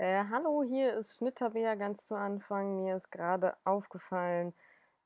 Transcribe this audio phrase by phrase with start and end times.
[0.00, 2.84] Äh, hallo, hier ist Schnitttabea ganz zu Anfang.
[2.84, 4.54] Mir ist gerade aufgefallen,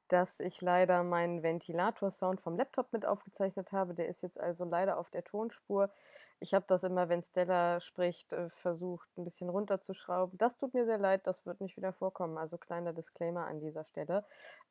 [0.07, 3.95] dass ich leider meinen Ventilator-Sound vom Laptop mit aufgezeichnet habe.
[3.95, 5.91] Der ist jetzt also leider auf der Tonspur.
[6.39, 10.39] Ich habe das immer, wenn Stella spricht, äh, versucht, ein bisschen runterzuschrauben.
[10.39, 12.39] Das tut mir sehr leid, das wird nicht wieder vorkommen.
[12.39, 14.25] Also kleiner Disclaimer an dieser Stelle.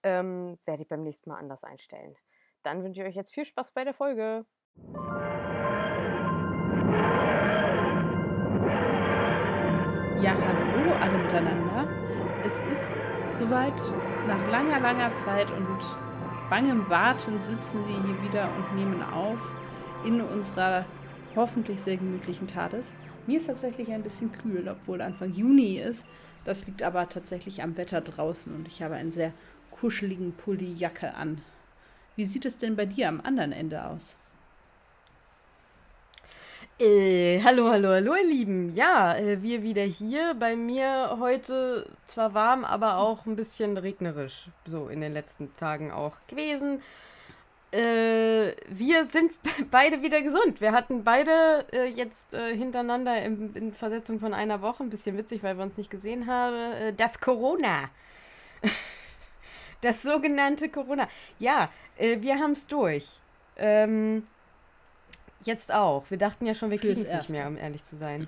[0.04, 2.16] Ähm, werde ich beim nächsten Mal anders einstellen.
[2.64, 4.46] Dann wünsche ich euch jetzt viel Spaß bei der Folge.
[10.24, 11.86] Ja, hallo alle miteinander.
[12.46, 12.94] Es ist
[13.38, 13.74] soweit,
[14.26, 15.68] nach langer, langer Zeit und
[16.50, 19.38] bangem Warten sitzen wir hier wieder und nehmen auf
[20.06, 20.86] in unserer
[21.36, 22.94] hoffentlich sehr gemütlichen TARDIS.
[23.28, 26.06] Mir ist tatsächlich ein bisschen kühl, obwohl Anfang Juni ist.
[26.46, 29.34] Das liegt aber tatsächlich am Wetter draußen und ich habe einen sehr
[29.72, 31.42] kuscheligen Pulli-Jacke an.
[32.16, 34.16] Wie sieht es denn bei dir am anderen Ende aus?
[36.84, 38.74] Äh, hallo, hallo, hallo, ihr Lieben.
[38.74, 40.34] Ja, äh, wir wieder hier.
[40.38, 44.50] Bei mir heute zwar warm, aber auch ein bisschen regnerisch.
[44.66, 46.82] So in den letzten Tagen auch gewesen.
[47.72, 49.32] Äh, wir sind
[49.72, 50.60] beide wieder gesund.
[50.60, 55.18] Wir hatten beide äh, jetzt äh, hintereinander in, in, Versetzung von einer Woche, ein bisschen
[55.18, 57.92] witzig, weil wir uns nicht gesehen haben, äh, das Corona.
[59.80, 61.08] das sogenannte Corona.
[61.40, 63.22] Ja, wir haben es durch.
[63.56, 64.28] Ähm,
[65.44, 66.06] Jetzt auch.
[66.10, 68.28] Wir dachten ja schon, wir kriegen es nicht mehr, um ehrlich zu sein.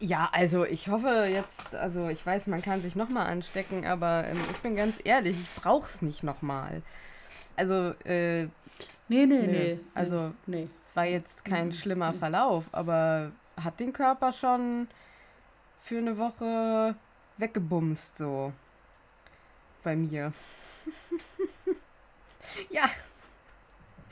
[0.00, 4.38] Ja, also ich hoffe jetzt, also ich weiß, man kann sich nochmal anstecken, aber ähm,
[4.50, 6.82] ich bin ganz ehrlich, ich brauch's nicht nochmal.
[7.54, 8.44] Also, äh.
[9.08, 9.46] Nee, nee, nee.
[9.46, 10.68] nee also, nee.
[10.88, 11.74] es war jetzt kein nee.
[11.74, 13.30] schlimmer Verlauf, aber
[13.62, 14.88] hat den Körper schon
[15.80, 16.96] für eine Woche
[17.36, 18.52] weggebumst, so.
[19.84, 20.32] Bei mir.
[22.70, 22.88] ja,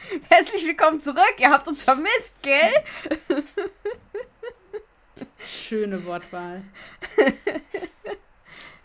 [0.29, 1.35] Herzlich willkommen zurück.
[1.39, 2.73] Ihr habt uns vermisst, gell?
[5.47, 6.63] Schöne Wortwahl.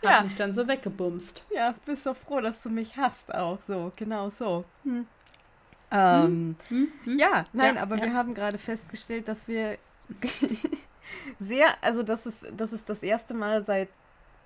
[0.02, 0.22] Hat ja.
[0.22, 1.42] mich dann so weggebumst.
[1.54, 3.92] Ja, bist doch froh, dass du mich hast auch so.
[3.96, 4.64] Genau so.
[4.84, 5.06] Hm.
[5.90, 6.92] Ähm, hm?
[7.04, 7.18] Hm?
[7.18, 8.04] Ja, nein, ja, aber ja.
[8.04, 9.78] wir haben gerade festgestellt, dass wir
[11.40, 13.88] sehr, also das ist, das ist das erste Mal seit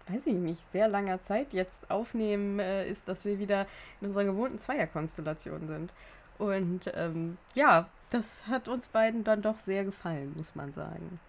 [0.08, 3.66] weiß ich nicht, sehr langer Zeit jetzt aufnehmen, äh, ist, dass wir wieder
[4.00, 5.92] in unserer gewohnten Zweierkonstellation sind.
[6.40, 11.20] Und ähm, ja, das hat uns beiden dann doch sehr gefallen, muss man sagen.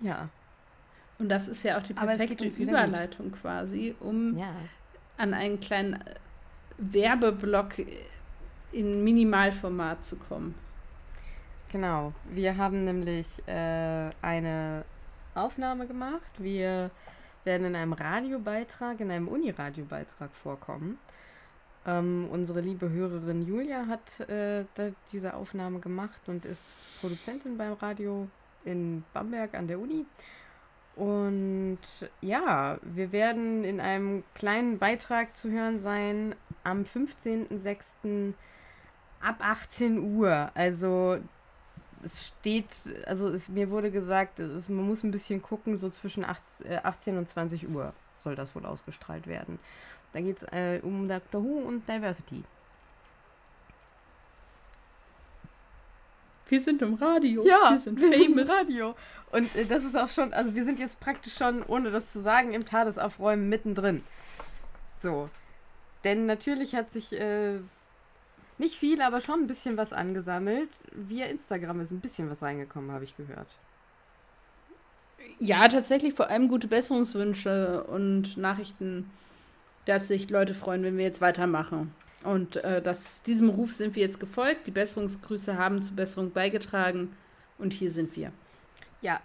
[0.00, 0.28] Ja.
[1.18, 4.52] Und das ist ja auch die perfekte Überleitung quasi, um ja.
[5.16, 6.14] an einen kleinen äh,
[6.76, 7.76] Werbeblock
[8.72, 10.54] in Minimalformat zu kommen.
[11.70, 12.12] Genau.
[12.28, 14.84] Wir haben nämlich äh, eine
[15.34, 16.30] Aufnahme gemacht.
[16.36, 16.90] Wir
[17.44, 20.98] werden in einem Radiobeitrag, in einem Uniradiobeitrag vorkommen.
[21.84, 24.64] Ähm, unsere liebe Hörerin Julia hat äh,
[25.12, 26.70] diese Aufnahme gemacht und ist
[27.00, 28.28] Produzentin beim Radio
[28.64, 30.06] in Bamberg an der Uni.
[30.94, 31.78] Und
[32.20, 36.34] ja, wir werden in einem kleinen Beitrag zu hören sein
[36.64, 38.34] am 15.06.
[39.20, 40.50] ab 18 Uhr.
[40.54, 41.18] Also
[42.04, 42.74] es steht,
[43.06, 46.80] also es, mir wurde gesagt, es, man muss ein bisschen gucken, so zwischen 18, äh,
[46.82, 49.58] 18 und 20 Uhr soll das wohl ausgestrahlt werden.
[50.12, 52.44] Da geht es äh, um Doctor Who und Diversity.
[56.48, 57.42] Wir sind im Radio.
[57.46, 58.26] Ja, wir sind wir famous.
[58.26, 58.94] Sind im Radio.
[59.30, 62.20] Und äh, das ist auch schon, also wir sind jetzt praktisch schon, ohne das zu
[62.20, 64.02] sagen, im Tadesaufräumen mittendrin.
[65.00, 65.30] So.
[66.04, 67.58] Denn natürlich hat sich äh,
[68.58, 70.68] nicht viel, aber schon ein bisschen was angesammelt.
[70.92, 73.48] Via Instagram ist ein bisschen was reingekommen, habe ich gehört.
[75.38, 79.10] Ja, tatsächlich vor allem gute Besserungswünsche und Nachrichten
[79.84, 81.94] dass sich Leute freuen, wenn wir jetzt weitermachen.
[82.24, 84.66] Und äh, das, diesem Ruf sind wir jetzt gefolgt.
[84.66, 87.16] Die Besserungsgrüße haben zur Besserung beigetragen.
[87.58, 88.32] Und hier sind wir.
[89.00, 89.20] Ja.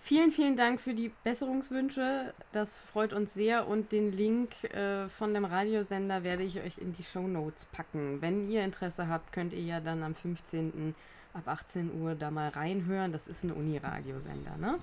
[0.00, 2.32] Vielen, vielen Dank für die Besserungswünsche.
[2.52, 3.68] Das freut uns sehr.
[3.68, 8.22] Und den Link äh, von dem Radiosender werde ich euch in die Show Notes packen.
[8.22, 10.94] Wenn ihr Interesse habt, könnt ihr ja dann am 15.
[11.34, 13.12] ab 18 Uhr da mal reinhören.
[13.12, 14.78] Das ist ein Uni-Radiosender, ne?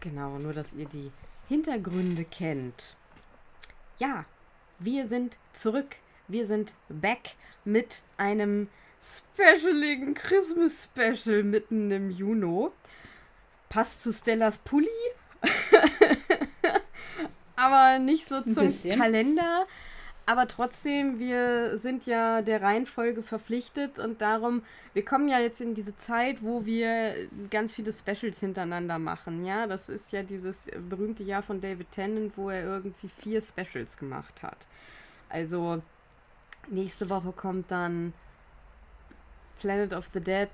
[0.00, 1.10] Genau, nur dass ihr die
[1.48, 2.95] Hintergründe kennt
[3.98, 4.24] ja,
[4.78, 5.96] wir sind zurück.
[6.28, 7.34] Wir sind back
[7.64, 8.68] mit einem
[9.00, 12.68] specialigen Christmas Special mitten im Juni.
[13.68, 14.88] Passt zu Stellas Pulli.
[17.56, 19.66] Aber nicht so zum Kalender.
[20.28, 24.62] Aber trotzdem, wir sind ja der Reihenfolge verpflichtet und darum,
[24.92, 27.14] wir kommen ja jetzt in diese Zeit, wo wir
[27.48, 29.44] ganz viele Specials hintereinander machen.
[29.44, 33.96] Ja, das ist ja dieses berühmte Jahr von David Tennant, wo er irgendwie vier Specials
[33.96, 34.66] gemacht hat.
[35.28, 35.80] Also
[36.68, 38.12] nächste Woche kommt dann
[39.60, 40.50] Planet of the Dead.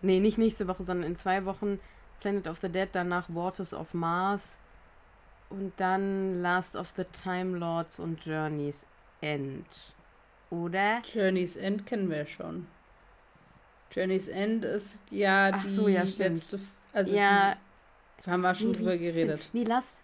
[0.00, 1.78] Nee, nicht nächste Woche, sondern in zwei Wochen
[2.20, 4.56] Planet of the Dead, danach Waters of Mars
[5.50, 8.86] und dann Last of the Time Lords und Journey's
[9.20, 9.66] End.
[10.50, 11.02] Oder?
[11.12, 12.66] Journey's End kennen wir schon.
[13.92, 16.60] Journey's End ist ja Ach die so, ja, letzte.
[16.92, 17.56] Also ja,
[18.24, 19.48] die, haben wir schon nee, drüber geredet.
[19.52, 20.02] Nee, lass.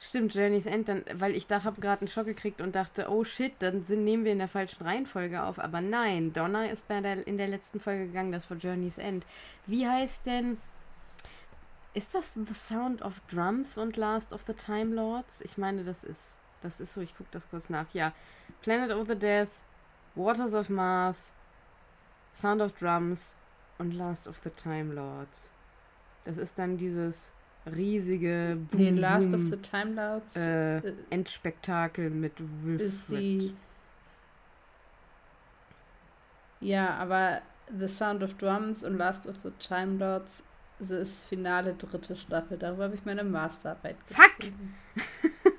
[0.00, 3.24] Stimmt, Journey's End, dann, weil ich da habe gerade einen Schock gekriegt und dachte, oh
[3.24, 5.58] shit, dann sind, nehmen wir in der falschen Reihenfolge auf.
[5.58, 9.24] Aber nein, Donna ist bei der, in der letzten Folge gegangen, das war Journey's End.
[9.66, 10.58] Wie heißt denn.
[11.94, 15.40] Ist das The Sound of Drums und Last of the Time Lords?
[15.42, 16.36] Ich meine, das ist.
[16.60, 17.86] Das ist so, ich gucke das kurz nach.
[17.92, 18.12] Ja.
[18.64, 19.60] Planet of the Death,
[20.16, 21.32] Waters of Mars,
[22.32, 23.36] Sound of Drums
[23.78, 25.52] und Last of the Time Lords.
[26.24, 27.32] Das ist dann dieses
[27.66, 32.32] riesige Nee, Boom, Last Boom, of the Time Lords äh, äh, Endspektakel mit
[32.62, 33.54] Wilfred.
[36.60, 37.42] Ja, aber
[37.78, 40.42] The Sound of Drums und Last of the Time Lords
[40.78, 42.58] das ist finale dritte Staffel.
[42.58, 44.52] Darüber habe ich meine Masterarbeit Fuck!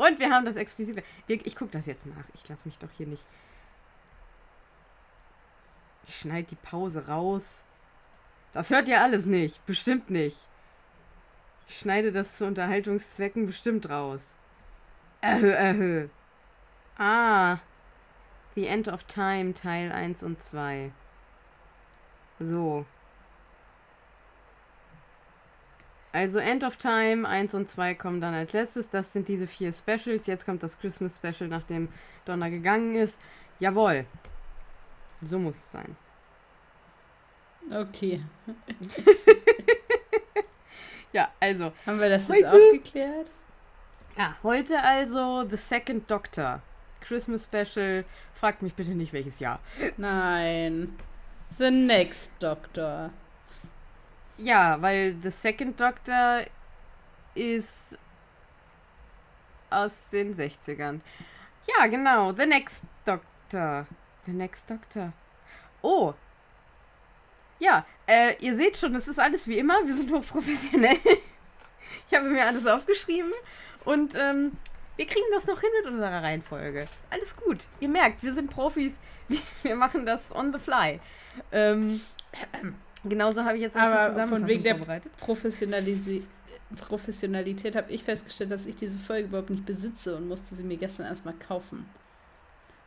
[0.00, 1.04] Und wir haben das explizit.
[1.28, 2.24] Ich gucke das jetzt nach.
[2.32, 3.26] Ich lasse mich doch hier nicht.
[6.08, 7.64] Ich schneide die Pause raus.
[8.54, 9.62] Das hört ihr alles nicht.
[9.66, 10.38] Bestimmt nicht.
[11.68, 14.36] Ich schneide das zu Unterhaltungszwecken bestimmt raus.
[15.20, 16.08] Äh, äh.
[16.96, 17.58] Ah.
[18.54, 20.92] The End of Time, Teil 1 und 2.
[22.38, 22.86] So.
[26.12, 28.90] Also End of Time 1 und 2 kommen dann als letztes.
[28.90, 30.26] Das sind diese vier Specials.
[30.26, 31.88] Jetzt kommt das Christmas Special, nachdem
[32.24, 33.18] Donner gegangen ist.
[33.60, 34.04] Jawohl.
[35.24, 35.96] So muss es sein.
[37.70, 38.22] Okay.
[41.12, 41.72] Ja, also.
[41.86, 43.32] Haben wir das jetzt Heute- auch geklärt?
[44.16, 46.62] Ja, heute also The Second Doctor.
[47.00, 48.04] Christmas Special.
[48.34, 49.58] Fragt mich bitte nicht, welches Jahr.
[49.96, 50.94] Nein.
[51.58, 53.10] The Next Doctor.
[54.42, 56.40] Ja, weil The Second Doctor
[57.34, 57.98] ist
[59.68, 61.00] aus den 60ern.
[61.66, 62.32] Ja, genau.
[62.32, 63.86] The Next Doctor.
[64.24, 65.12] The Next Doctor.
[65.82, 66.14] Oh.
[67.58, 69.74] Ja, äh, ihr seht schon, es ist alles wie immer.
[69.84, 70.98] Wir sind hochprofessionell.
[72.06, 73.32] Ich habe mir alles aufgeschrieben
[73.84, 74.56] und ähm,
[74.96, 76.86] wir kriegen das noch hin mit unserer Reihenfolge.
[77.08, 77.58] Alles gut.
[77.78, 78.92] Ihr merkt, wir sind Profis.
[79.62, 81.00] Wir machen das on the fly.
[81.52, 82.00] Ähm,
[83.04, 84.74] genauso habe ich jetzt auch Aber die von wegen der.
[85.18, 86.22] Professionalisi
[86.76, 90.76] Professionalität habe ich festgestellt, dass ich diese Folge überhaupt nicht besitze und musste sie mir
[90.76, 91.86] gestern erstmal kaufen.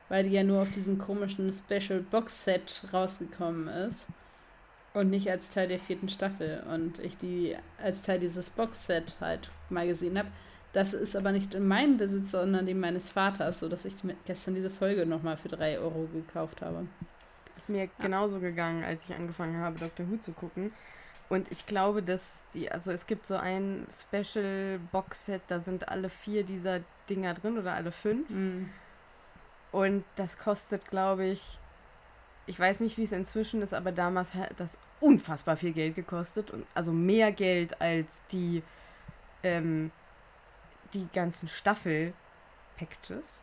[0.10, 4.07] Weil die ja nur auf diesem komischen Special Box Set rausgekommen ist.
[4.94, 6.63] Und nicht als Teil der vierten Staffel.
[6.71, 10.30] Und ich die als Teil dieses Box Set halt mal gesehen habe.
[10.71, 14.56] Das ist aber nicht in meinem Besitz, sondern dem meines Vaters, sodass ich mir gestern
[14.56, 16.88] diese Folge nochmal für 3 Euro gekauft habe.
[17.63, 20.74] Ist mir genauso gegangen, als ich angefangen habe, Doctor Who zu gucken.
[21.30, 25.88] Und ich glaube, dass die, also es gibt so ein Special Box Set, da sind
[25.88, 28.30] alle vier dieser Dinger drin oder alle fünf.
[28.30, 28.69] Mhm.
[29.71, 31.57] Und das kostet, glaube ich,
[32.48, 36.51] ich weiß nicht, wie es inzwischen ist, aber damals hat das unfassbar viel Geld gekostet.
[36.51, 38.62] Und also mehr Geld als die,
[39.42, 39.89] ähm,
[40.94, 43.42] die ganzen Staffel-Packages.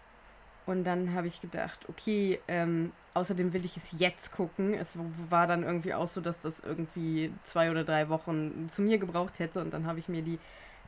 [0.70, 4.72] Und dann habe ich gedacht, okay, ähm, außerdem will ich es jetzt gucken.
[4.72, 4.96] Es
[5.28, 9.40] war dann irgendwie auch so, dass das irgendwie zwei oder drei Wochen zu mir gebraucht
[9.40, 9.60] hätte.
[9.62, 10.38] Und dann habe ich mir die,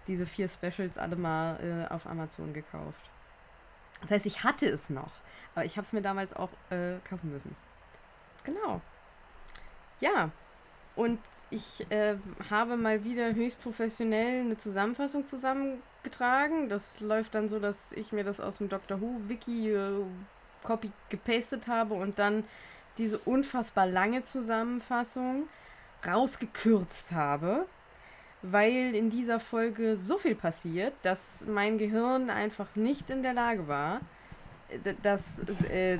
[0.06, 1.58] diese vier Specials alle mal
[1.90, 3.10] äh, auf Amazon gekauft.
[4.02, 5.10] Das heißt, ich hatte es noch.
[5.56, 7.56] Aber ich habe es mir damals auch äh, kaufen müssen.
[8.44, 8.80] Genau.
[9.98, 10.30] Ja.
[10.94, 11.18] Und
[11.50, 12.14] ich äh,
[12.50, 15.26] habe mal wieder höchst professionell eine Zusammenfassung
[16.02, 16.68] zusammengetragen.
[16.68, 19.90] Das läuft dann so, dass ich mir das aus dem Doctor Who Wiki äh,
[20.62, 22.44] Copy gepastet habe und dann
[22.98, 25.48] diese unfassbar lange Zusammenfassung
[26.06, 27.66] rausgekürzt habe,
[28.42, 33.66] weil in dieser Folge so viel passiert, dass mein Gehirn einfach nicht in der Lage
[33.66, 34.00] war,
[34.84, 35.22] d- das
[35.70, 35.94] äh,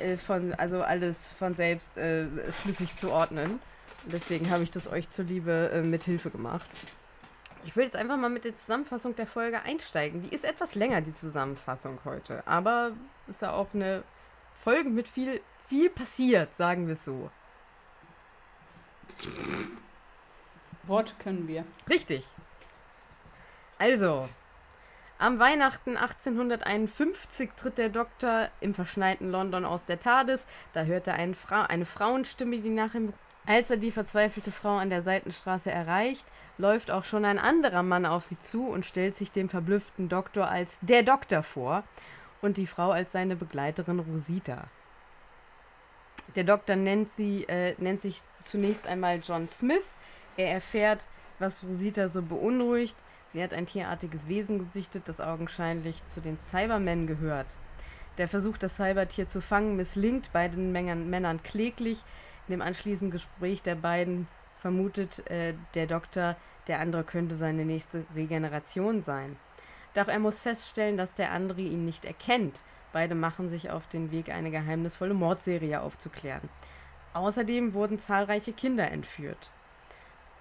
[0.00, 2.26] äh, von also alles von selbst äh,
[2.62, 3.60] schlüssig zu ordnen.
[4.04, 6.68] Deswegen habe ich das euch zuliebe äh, mit Hilfe gemacht.
[7.64, 10.22] Ich will jetzt einfach mal mit der Zusammenfassung der Folge einsteigen.
[10.22, 12.42] Die ist etwas länger, die Zusammenfassung heute.
[12.46, 12.92] Aber
[13.28, 14.02] ist ja auch eine
[14.54, 17.30] Folge mit viel, viel passiert, sagen wir es so.
[20.84, 21.64] Worte können wir.
[21.88, 22.26] Richtig.
[23.78, 24.28] Also,
[25.18, 30.46] am Weihnachten 1851 tritt der Doktor im verschneiten London aus der TARDIS.
[30.72, 33.12] Da hört er eine, Fra eine Frauenstimme, die nach ihm.
[33.46, 36.24] Als er die verzweifelte Frau an der Seitenstraße erreicht,
[36.62, 40.48] läuft auch schon ein anderer Mann auf sie zu und stellt sich dem verblüfften Doktor
[40.48, 41.82] als der Doktor vor
[42.40, 44.68] und die Frau als seine Begleiterin Rosita.
[46.36, 49.84] Der Doktor nennt, sie, äh, nennt sich zunächst einmal John Smith.
[50.36, 51.06] Er erfährt
[51.38, 52.96] was Rosita so beunruhigt.
[53.26, 57.56] Sie hat ein tierartiges Wesen gesichtet, das augenscheinlich zu den Cybermen gehört.
[58.18, 61.98] Der Versuch, das Cybertier zu fangen, misslingt beiden Männern kläglich.
[62.46, 64.28] In dem anschließenden Gespräch der beiden
[64.60, 66.36] vermutet äh, der Doktor,
[66.68, 69.36] der andere könnte seine nächste Regeneration sein.
[69.94, 72.60] Doch er muss feststellen, dass der andere ihn nicht erkennt.
[72.92, 76.48] Beide machen sich auf den Weg, eine geheimnisvolle Mordserie aufzuklären.
[77.14, 79.50] Außerdem wurden zahlreiche Kinder entführt.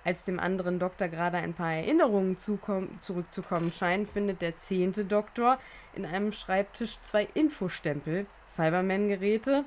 [0.04, 5.60] Als dem anderen Doktor gerade ein paar Erinnerungen zurückzukommen scheinen, findet der zehnte Doktor
[5.94, 9.63] in einem Schreibtisch zwei Infostempel, Cyberman-Geräte,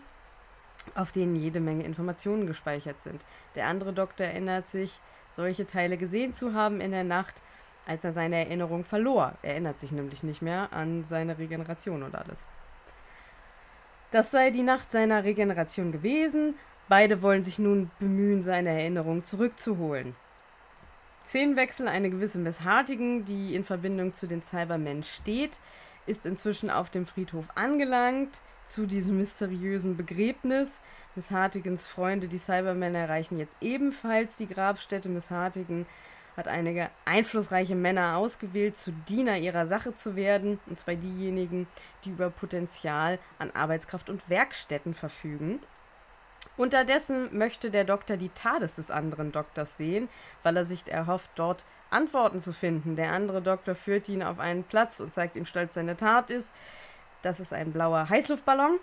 [0.95, 3.23] auf denen jede Menge Informationen gespeichert sind.
[3.55, 4.99] Der andere Doktor erinnert sich,
[5.35, 7.35] solche Teile gesehen zu haben in der Nacht,
[7.87, 9.35] als er seine Erinnerung verlor.
[9.43, 12.47] Er erinnert sich nämlich nicht mehr an seine Regeneration und alles.
[14.11, 16.55] Das sei die Nacht seiner Regeneration gewesen.
[16.89, 20.15] Beide wollen sich nun bemühen, seine Erinnerung zurückzuholen.
[21.27, 25.59] Szenenwechsel, eine gewisse Miss Hartigan, die in Verbindung zu den Cybermen steht,
[26.07, 30.81] ist inzwischen auf dem Friedhof angelangt, zu diesem mysteriösen Begräbnis.
[31.15, 35.09] Miss Hartigans Freunde, die Cybermen, erreichen jetzt ebenfalls die Grabstätte.
[35.09, 35.87] Miss Hartigan
[36.37, 41.69] hat einige einflussreiche Männer ausgewählt, zu Diener ihrer Sache zu werden, und zwar diejenigen,
[42.05, 45.61] die über Potenzial an Arbeitskraft und Werkstätten verfügen.
[46.57, 50.09] Unterdessen möchte der Doktor die Tades des anderen Doktors sehen,
[50.43, 52.97] weil er sich erhofft, dort Antworten zu finden.
[52.97, 56.51] Der andere Doktor führt ihn auf einen Platz und zeigt ihm stolz seine Tat ist.
[57.23, 58.79] Das ist ein blauer Heißluftballon.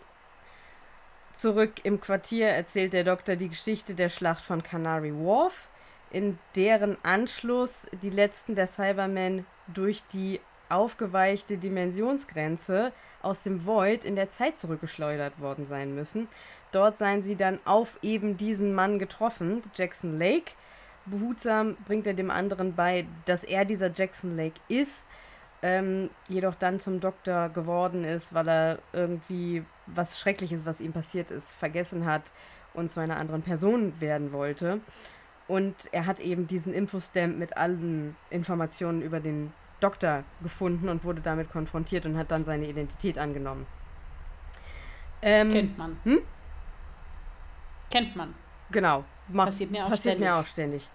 [1.36, 5.68] Zurück im Quartier erzählt der Doktor die Geschichte der Schlacht von Canary Wharf,
[6.10, 10.40] in deren Anschluss die letzten der Cybermen durch die
[10.70, 12.92] aufgeweichte Dimensionsgrenze
[13.22, 16.28] aus dem Void in der Zeit zurückgeschleudert worden sein müssen.
[16.72, 20.54] Dort seien sie dann auf eben diesen Mann getroffen, Jackson Lake.
[21.06, 25.08] Behutsam bringt er dem anderen bei, dass er dieser Jackson Lake ist,
[25.64, 31.32] ähm, jedoch dann zum Doktor geworden ist, weil er irgendwie was Schreckliches, was ihm passiert
[31.32, 32.24] ist, vergessen hat
[32.74, 34.80] und zu einer anderen Person werden wollte.
[35.48, 41.22] Und er hat eben diesen Infostamp mit allen Informationen über den Doktor gefunden und wurde
[41.22, 43.66] damit konfrontiert und hat dann seine Identität angenommen.
[45.22, 45.98] Ähm, Kennt man.
[46.04, 46.22] Hm?
[47.90, 48.34] Kennt man.
[48.72, 49.04] Genau.
[49.34, 50.30] Macht, passiert mir auch passiert ständig.
[50.30, 50.90] Mir auch ständig.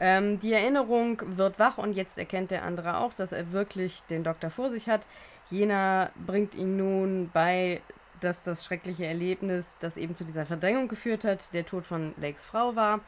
[0.00, 4.24] Ähm, die Erinnerung wird wach und jetzt erkennt der andere auch, dass er wirklich den
[4.24, 5.02] Doktor vor sich hat.
[5.50, 7.80] Jener bringt ihn nun bei,
[8.20, 12.44] dass das schreckliche Erlebnis, das eben zu dieser Verdrängung geführt hat, der Tod von Lakes
[12.44, 13.00] Frau war,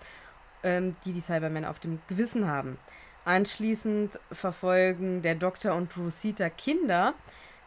[0.62, 2.78] ähm, die die Cybermen auf dem Gewissen haben.
[3.24, 7.14] Anschließend verfolgen der Doktor und Rosita Kinder,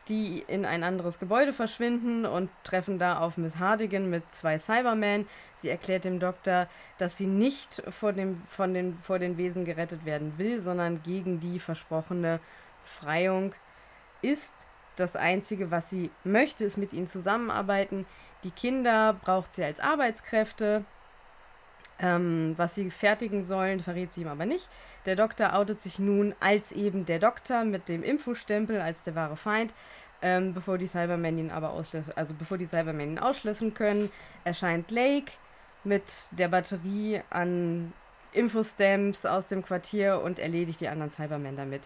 [0.08, 5.28] die in ein anderes Gebäude verschwinden und treffen da auf Miss Hardigan mit zwei Cybermen.
[5.62, 10.06] Sie erklärt dem Doktor, dass sie nicht vor, dem, von den, vor den Wesen gerettet
[10.06, 12.40] werden will, sondern gegen die versprochene
[12.84, 13.54] Befreiung
[14.22, 14.54] ist.
[14.96, 18.06] Das Einzige, was sie möchte, ist mit ihnen zusammenarbeiten.
[18.44, 20.84] Die Kinder braucht sie als Arbeitskräfte.
[22.00, 24.70] Ähm, was sie fertigen sollen, verrät sie ihm aber nicht.
[25.08, 29.38] Der Doktor outet sich nun als eben der Doktor mit dem Infostempel als der wahre
[29.38, 29.74] Feind.
[30.22, 34.12] Ähm, bevor die Cybermen ihn aber auslösen, also bevor die Cybermen ihn ausschließen können,
[34.44, 35.32] erscheint Lake
[35.88, 37.94] mit der Batterie an
[38.34, 41.82] Infostamps aus dem Quartier und erledigt die anderen Cybermen damit.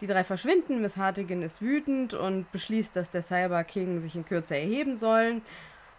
[0.00, 4.24] Die drei verschwinden, Miss Hartigan ist wütend und beschließt, dass der Cyber King sich in
[4.24, 5.40] Kürze erheben soll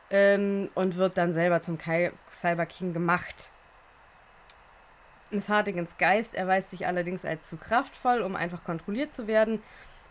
[0.09, 3.51] ähm, und wird dann selber zum Kai Cyber King gemacht.
[5.31, 9.61] Miss Hartigans Geist erweist sich allerdings als zu kraftvoll, um einfach kontrolliert zu werden.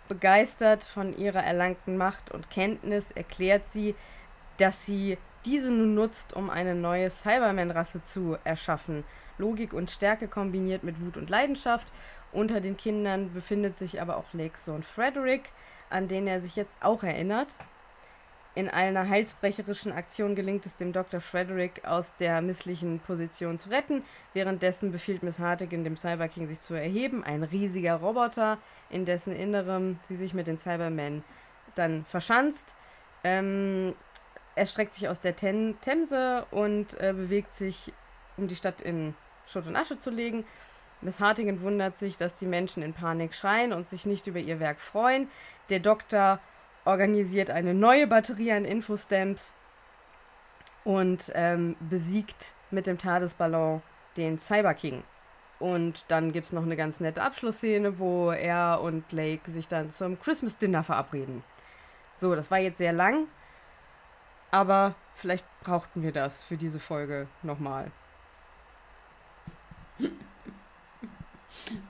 [0.09, 3.95] Begeistert von ihrer erlangten Macht und Kenntnis erklärt sie,
[4.59, 5.19] dass sie
[5.49, 9.05] diese nun nutzt, um eine neue Cyberman-Rasse zu erschaffen.
[9.39, 11.89] Logik und Stärke kombiniert mit Wut und Leidenschaft.
[12.33, 15.51] Unter den Kindern befindet sich aber auch Lakes Sohn Frederick,
[15.89, 17.49] an den er sich jetzt auch erinnert.
[18.55, 21.21] In einer heilsbrecherischen Aktion gelingt es dem Dr.
[21.21, 24.03] Frederick aus der misslichen Position zu retten.
[24.35, 28.59] Währenddessen befiehlt Miss Hartigan dem Cyber King sich zu erheben, ein riesiger Roboter,
[28.91, 31.25] in dessen Innerem sie sich mit den Cybermen
[31.75, 32.75] dann verschanzt.
[33.25, 33.95] Ähm,
[34.59, 37.93] er streckt sich aus der Ten Themse und äh, bewegt sich,
[38.37, 39.15] um die Stadt in
[39.47, 40.45] Schutt und Asche zu legen.
[41.01, 44.59] Miss Hartigan wundert sich, dass die Menschen in Panik schreien und sich nicht über ihr
[44.59, 45.29] Werk freuen.
[45.71, 46.41] Der Doktor
[46.85, 49.53] organisiert eine neue Batterie an Infostamps
[50.85, 53.81] und ähm, besiegt mit dem Tadesballon
[54.17, 55.05] den Cyber King.
[55.61, 59.91] Und dann gibt es noch eine ganz nette Abschlussszene, wo er und Lake sich dann
[59.91, 61.45] zum Christmas Dinner verabreden.
[62.17, 63.29] So, das war jetzt sehr lang,
[64.51, 67.91] aber vielleicht brauchten wir das für diese Folge nochmal.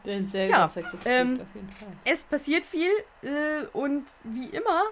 [0.05, 0.69] Den sehr ja,
[1.05, 1.41] ähm,
[2.05, 2.91] Es passiert viel
[3.23, 4.83] äh, und wie immer,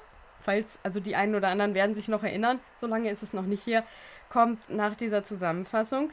[0.45, 3.43] falls, also die einen oder anderen werden sich noch erinnern, so lange ist es noch
[3.43, 3.85] nicht hier,
[4.29, 6.11] kommt nach dieser Zusammenfassung,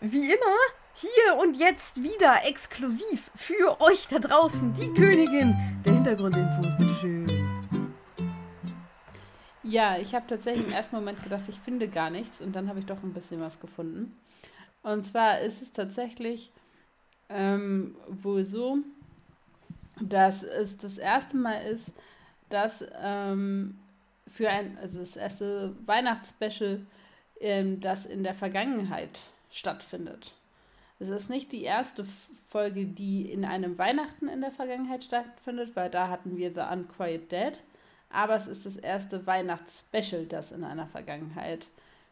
[0.00, 0.56] wie immer,
[0.94, 7.21] hier und jetzt wieder exklusiv für euch da draußen, die Königin der Hintergrundinfos, bitteschön.
[9.72, 12.80] Ja, ich habe tatsächlich im ersten Moment gedacht, ich finde gar nichts und dann habe
[12.80, 14.14] ich doch ein bisschen was gefunden.
[14.82, 16.50] Und zwar ist es tatsächlich
[17.30, 18.80] ähm, wohl so,
[19.98, 21.92] dass es das erste Mal ist,
[22.50, 23.78] dass ähm,
[24.30, 26.84] für ein, also das erste Weihnachtsspecial,
[27.40, 30.34] ähm, das in der Vergangenheit stattfindet.
[30.98, 32.04] Es ist nicht die erste
[32.50, 37.32] Folge, die in einem Weihnachten in der Vergangenheit stattfindet, weil da hatten wir The Unquiet
[37.32, 37.54] Dead.
[38.12, 41.66] Aber es ist das erste Weihnachtsspecial, das in einer Vergangenheit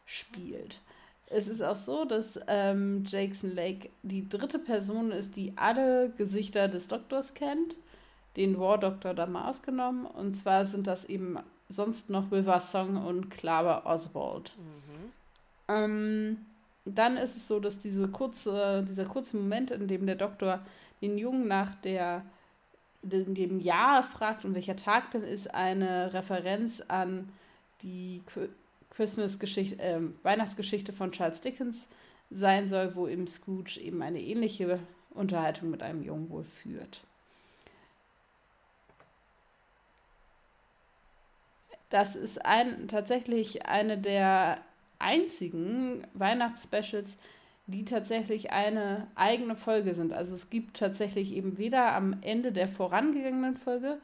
[0.05, 0.79] spielt.
[1.27, 6.67] Es ist auch so, dass ähm, Jackson Lake die dritte Person ist, die alle Gesichter
[6.67, 7.75] des Doktors kennt.
[8.35, 10.05] Den War Doctor da mal ausgenommen.
[10.05, 11.37] Und zwar sind das eben
[11.69, 14.51] sonst noch River Song und Clara Oswald.
[14.57, 15.11] Mhm.
[15.69, 16.37] Ähm,
[16.85, 20.59] dann ist es so, dass diese kurze, dieser kurze Moment, in dem der Doktor
[21.01, 22.23] den Jungen nach der,
[23.03, 27.29] in dem Jahr fragt und welcher Tag denn ist, eine Referenz an
[27.81, 28.21] die
[28.91, 31.87] Christmas-Geschichte, äh, Weihnachtsgeschichte von Charles Dickens
[32.29, 34.79] sein soll, wo eben Scrooge eben eine ähnliche
[35.11, 37.01] Unterhaltung mit einem Jungen wohl führt.
[41.89, 44.63] Das ist ein, tatsächlich eine der
[44.97, 47.17] einzigen Weihnachtsspecials,
[47.71, 50.13] die tatsächlich eine eigene Folge sind.
[50.13, 53.97] Also es gibt tatsächlich eben weder am Ende der vorangegangenen Folge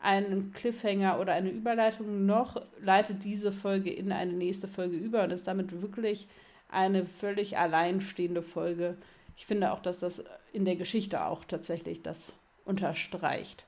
[0.00, 5.32] einen Cliffhanger oder eine Überleitung, noch leitet diese Folge in eine nächste Folge über und
[5.32, 6.28] ist damit wirklich
[6.70, 8.96] eine völlig alleinstehende Folge.
[9.36, 12.32] Ich finde auch, dass das in der Geschichte auch tatsächlich das
[12.64, 13.64] unterstreicht.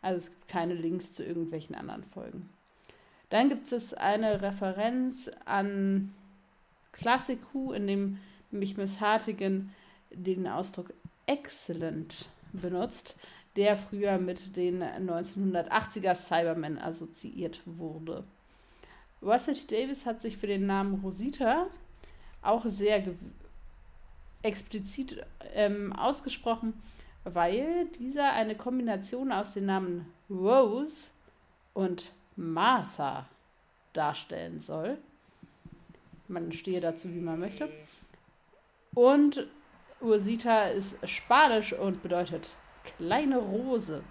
[0.00, 2.48] Also es gibt keine Links zu irgendwelchen anderen Folgen.
[3.30, 6.14] Dann gibt es eine Referenz an
[6.92, 8.18] Classic Who, in dem
[8.54, 9.70] nämlich Miss Hartigan
[10.10, 10.94] den Ausdruck
[11.26, 13.16] excellent benutzt,
[13.56, 18.24] der früher mit den 1980er Cybermen assoziiert wurde.
[19.20, 21.66] Russell Davis hat sich für den Namen Rosita
[22.42, 23.04] auch sehr
[24.42, 26.74] explizit ähm, ausgesprochen,
[27.24, 31.08] weil dieser eine Kombination aus den Namen Rose
[31.72, 33.26] und Martha
[33.94, 34.98] darstellen soll.
[36.28, 37.68] Man stehe dazu, wie man möchte.
[38.94, 39.46] Und
[40.00, 42.50] Rosita ist spanisch und bedeutet
[42.84, 44.02] kleine Rose.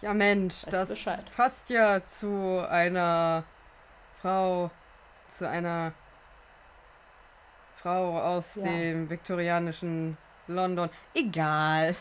[0.00, 1.24] Ja, Mensch, weißt das Bescheid.
[1.36, 3.44] passt ja zu einer
[4.22, 4.70] Frau,
[5.28, 5.92] zu einer
[7.82, 8.62] Frau aus ja.
[8.64, 10.88] dem viktorianischen London.
[11.14, 11.94] Egal.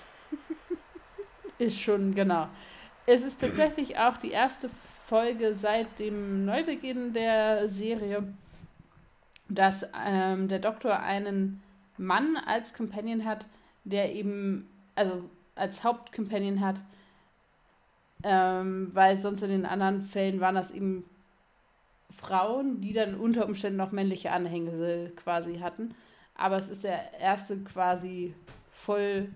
[1.58, 2.47] Ist schon, genau.
[3.05, 4.69] Es ist tatsächlich auch die erste
[5.08, 8.23] Folge seit dem Neubeginn der Serie,
[9.49, 11.62] dass ähm, der Doktor einen
[11.97, 13.47] Mann als Companion hat,
[13.83, 16.81] der eben also als Hauptcompanion hat,
[18.23, 21.03] ähm, weil sonst in den anderen Fällen waren das eben
[22.09, 25.95] Frauen, die dann unter Umständen noch männliche Anhängsel quasi hatten.
[26.35, 28.33] Aber es ist der erste quasi
[28.71, 29.29] voll,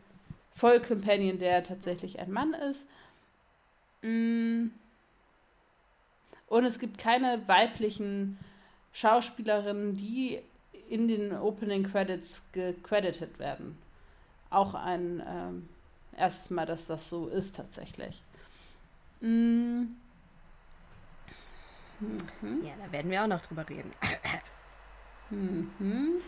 [0.55, 2.87] voll Companion, der tatsächlich ein Mann ist.
[4.01, 4.67] Mm.
[6.47, 8.37] Und es gibt keine weiblichen
[8.93, 10.39] Schauspielerinnen, die
[10.89, 13.77] in den Opening Credits gecredited werden
[14.53, 15.69] auch ein ähm,
[16.17, 18.21] erstes Mal, dass das so ist tatsächlich.
[19.21, 19.95] Mhm.
[21.99, 22.63] Mhm.
[22.63, 23.91] Ja, da werden wir auch noch drüber reden.
[25.29, 26.21] Mhm.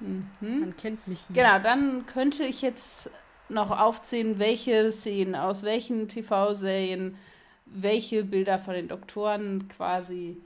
[0.00, 0.60] Mhm.
[0.60, 1.36] Man kennt mich hier.
[1.36, 3.10] Genau, dann könnte ich jetzt
[3.48, 7.16] noch aufzählen, welche Szenen aus welchen TV-Serien
[7.64, 10.36] welche Bilder von den Doktoren quasi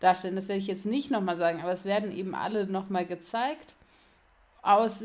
[0.00, 0.36] darstellen.
[0.36, 3.74] Das werde ich jetzt nicht nochmal sagen, aber es werden eben alle nochmal gezeigt.
[4.62, 5.04] Aus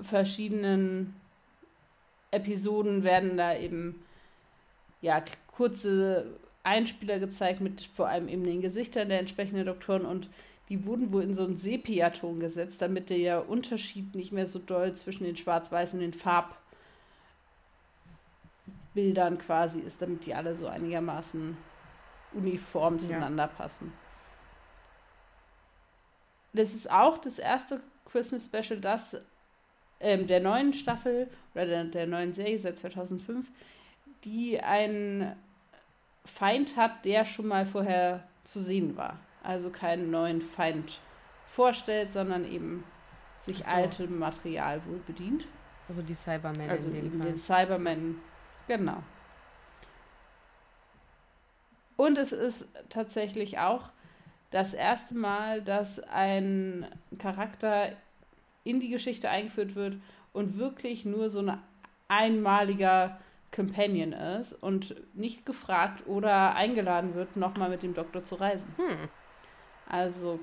[0.00, 1.14] verschiedenen
[2.30, 4.02] Episoden werden da eben
[5.02, 6.26] ja kurze
[6.62, 10.28] Einspieler gezeigt mit vor allem eben den Gesichtern der entsprechenden Doktoren und
[10.68, 14.94] die wurden wohl in so einen Sepiaton gesetzt, damit der Unterschied nicht mehr so doll
[14.94, 16.14] zwischen den Schwarz-Weiß und den
[18.94, 21.56] Farbbildern quasi ist, damit die alle so einigermaßen
[22.34, 23.48] uniform zueinander ja.
[23.48, 23.92] passen.
[26.52, 29.24] Das ist auch das erste Christmas Special, das
[30.00, 33.46] ähm, der neuen Staffel oder der, der neuen Serie seit 2005,
[34.24, 35.36] die einen
[36.24, 39.18] Feind hat, der schon mal vorher zu sehen war.
[39.42, 41.00] Also keinen neuen Feind
[41.46, 42.84] vorstellt, sondern eben
[43.42, 43.64] sich so.
[43.64, 45.46] altem Material wohl bedient.
[45.88, 47.26] Also die Cybermen Also in dem eben Fall.
[47.28, 48.20] den Cybermen.
[48.68, 49.02] Genau.
[51.96, 53.90] Und es ist tatsächlich auch
[54.50, 56.86] das erste Mal, dass ein
[57.18, 57.92] Charakter
[58.64, 59.96] in die Geschichte eingeführt wird
[60.32, 61.58] und wirklich nur so ein
[62.08, 63.18] einmaliger
[63.54, 68.72] Companion ist und nicht gefragt oder eingeladen wird, nochmal mit dem Doktor zu reisen.
[68.76, 69.08] Hm.
[69.88, 70.38] Also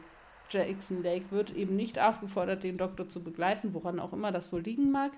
[0.50, 4.62] Jackson Lake wird eben nicht aufgefordert, den Doktor zu begleiten, woran auch immer das wohl
[4.62, 5.12] liegen mag.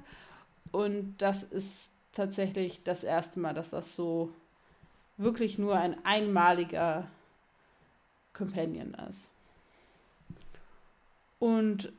[0.71, 4.29] Und das ist tatsächlich das erste Mal, dass das so
[5.17, 7.07] wirklich nur ein einmaliger
[8.33, 9.29] Companion ist.
[11.39, 11.91] Und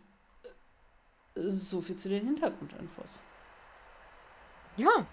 [1.34, 3.20] so viel zu den Hintergrundinfos.
[4.76, 5.06] Ja.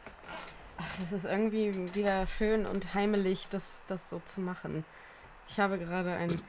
[0.78, 4.86] Ach, das ist irgendwie wieder schön und heimelig, das, das so zu machen.
[5.48, 6.42] Ich habe gerade ein,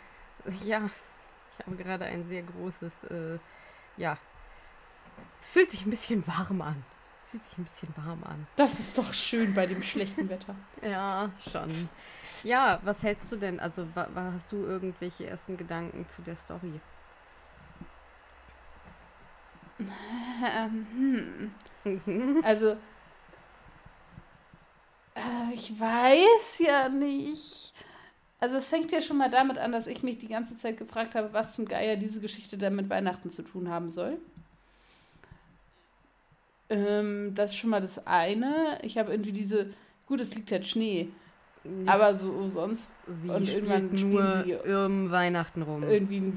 [0.64, 0.90] ja,
[1.58, 3.38] ich habe gerade ein sehr großes, äh,
[3.96, 4.18] ja,
[5.40, 6.84] es fühlt sich ein bisschen warm an.
[7.30, 8.46] Fühlt sich ein bisschen warm an.
[8.56, 10.54] Das ist doch schön bei dem schlechten Wetter.
[10.82, 11.88] Ja, schon.
[12.42, 13.60] Ja, was hältst du denn?
[13.60, 16.80] Also, wa, wa, hast du irgendwelche ersten Gedanken zu der Story?
[19.80, 21.52] Ähm,
[21.84, 22.40] hm.
[22.42, 22.76] Also,
[25.18, 27.72] äh, ich weiß ja nicht.
[28.40, 31.14] Also es fängt ja schon mal damit an, dass ich mich die ganze Zeit gefragt
[31.14, 34.18] habe, was zum Geier diese Geschichte denn mit Weihnachten zu tun haben soll.
[36.70, 38.78] Ähm, das ist schon mal das eine.
[38.82, 39.70] Ich habe irgendwie diese,
[40.06, 41.08] gut, es liegt halt Schnee,
[41.64, 44.54] Nicht- aber so sonst sie und spielt irgendwann spielen nur sie
[44.84, 45.82] um Weihnachten rum.
[45.82, 46.32] irgendwie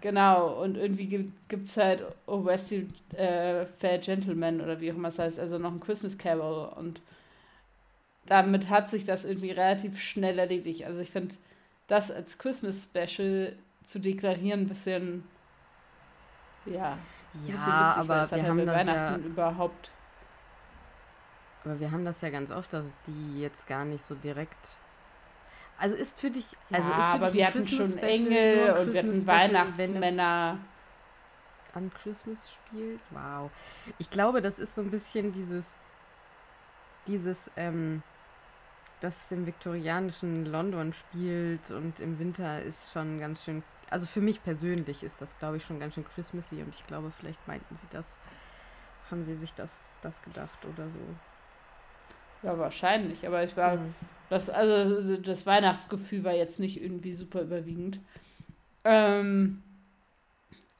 [0.00, 5.08] Genau, und irgendwie gibt es halt Oh Westy äh, Fair Gentleman oder wie auch immer
[5.08, 7.00] es heißt, also noch ein Christmas Carol und
[8.26, 10.84] damit hat sich das irgendwie relativ schnell erledigt.
[10.84, 11.34] Also ich finde,
[11.86, 15.24] das als Christmas Special zu deklarieren ein bisschen,
[16.66, 16.98] ja,
[17.46, 19.90] ja, witzig, aber wir haben das ja, überhaupt,
[21.64, 24.78] aber wir haben das ja ganz oft, dass die jetzt gar nicht so direkt.
[25.78, 28.92] Also ist für dich, also ja, ist für aber wir hatten Christmas schon Engel und
[28.92, 30.58] wir hatten Weihnachtsmänner.
[31.74, 33.00] an Christmas spielt.
[33.10, 33.50] Wow.
[33.98, 35.66] Ich glaube, das ist so ein bisschen dieses,
[37.06, 38.02] dieses, ähm,
[39.00, 44.20] dass es im viktorianischen London spielt und im Winter ist schon ganz schön, also für
[44.20, 47.76] mich persönlich ist das, glaube ich, schon ganz schön Christmassy und ich glaube, vielleicht meinten
[47.76, 48.06] sie das,
[49.10, 50.98] haben sie sich das, das gedacht oder so.
[52.42, 53.94] Ja, wahrscheinlich, aber ich war Mhm.
[54.28, 58.00] Das, also das Weihnachtsgefühl war jetzt nicht irgendwie super überwiegend.
[58.84, 59.62] Ähm,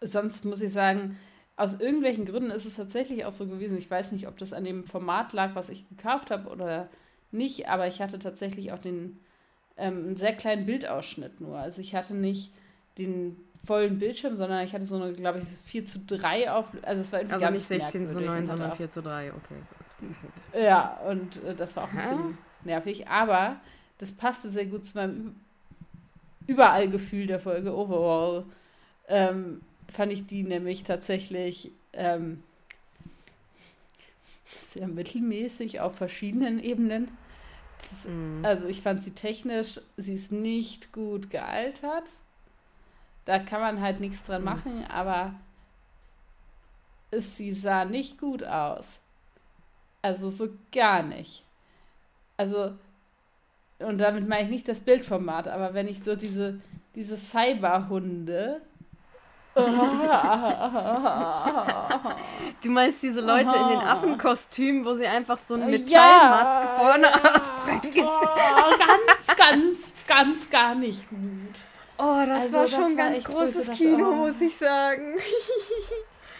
[0.00, 1.16] sonst muss ich sagen,
[1.56, 3.78] aus irgendwelchen Gründen ist es tatsächlich auch so gewesen.
[3.78, 6.88] Ich weiß nicht, ob das an dem Format lag, was ich gekauft habe oder
[7.30, 9.18] nicht, aber ich hatte tatsächlich auch den
[9.76, 11.58] ähm, einen sehr kleinen Bildausschnitt nur.
[11.58, 12.52] Also ich hatte nicht
[12.98, 16.66] den vollen Bildschirm, sondern ich hatte so eine, glaube ich, 4 zu 3 auf.
[16.82, 19.02] Also es war irgendwie Also nicht 16 zu merkwürdig 9, und sondern hatte 4 zu
[19.02, 19.54] 3, okay.
[20.52, 22.00] Ja, und äh, das war auch ein Hä?
[22.00, 23.60] bisschen nervig, aber
[23.98, 25.32] das passte sehr gut zu meinem Ü-
[26.52, 28.44] Überallgefühl der Folge overall.
[29.08, 29.60] Ähm,
[29.92, 32.42] fand ich die nämlich tatsächlich ähm,
[34.60, 37.08] sehr mittelmäßig auf verschiedenen Ebenen.
[37.80, 38.44] Das, Mhm.
[38.44, 42.04] also ich fand sie technisch, sie ist nicht gut gealtert.
[43.26, 44.44] Da kann man halt nichts dran Mhm.
[44.46, 45.34] machen, aber
[47.10, 48.86] es, sie sah nicht gut aus.
[50.02, 51.42] Also so gar nicht.
[52.36, 52.72] Also,
[53.80, 56.60] und damit meine ich nicht das Bildformat, aber wenn ich so diese,
[56.94, 58.60] diese Cyberhunde.
[62.62, 63.80] Du meinst diese Leute in den.
[63.80, 65.78] Affenkostümen, wo sie einfach so eine Ja.
[65.78, 67.08] Metallmaske vorne
[68.04, 71.60] oh, ganz, ganz, ganz gar nicht gut.
[71.98, 74.14] Oh, das Also, war das schon war ganz echt großes das- Kino, oh.
[74.14, 75.14] muss ich sagen.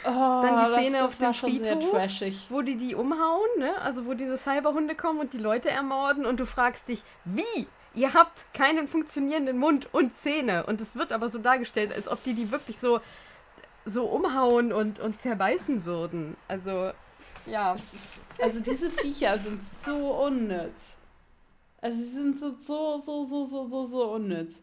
[0.04, 0.08] Oh,
[0.42, 2.50] Dann die Szene das, auf das dem Friedhof.
[2.50, 3.80] Wo die die umhauen, ne?
[3.82, 7.66] Also wo diese Cyberhunde kommen und die Leute ermorden und du fragst dich, wie?
[7.94, 10.66] Ihr habt keinen funktionierenden Mund und Zähne.
[10.66, 13.00] Und es wird aber so dargestellt, als ob die die wirklich so,
[13.86, 16.36] so umhauen und, und zerbeißen würden.
[16.46, 16.90] Also,
[17.46, 17.74] ja.
[18.42, 20.96] Also diese Viecher sind so unnütz.
[21.80, 24.56] Also sie sind so, so, so, so, so, so, so unnütz.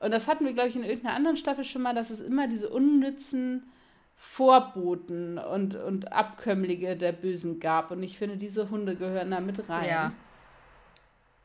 [0.00, 2.48] Und das hatten wir, glaube ich, in irgendeiner anderen Staffel schon mal, dass es immer
[2.48, 3.70] diese unnützen
[4.16, 7.90] Vorboten und, und Abkömmlinge der Bösen gab.
[7.90, 9.88] Und ich finde, diese Hunde gehören da mit rein.
[9.88, 10.12] Ja.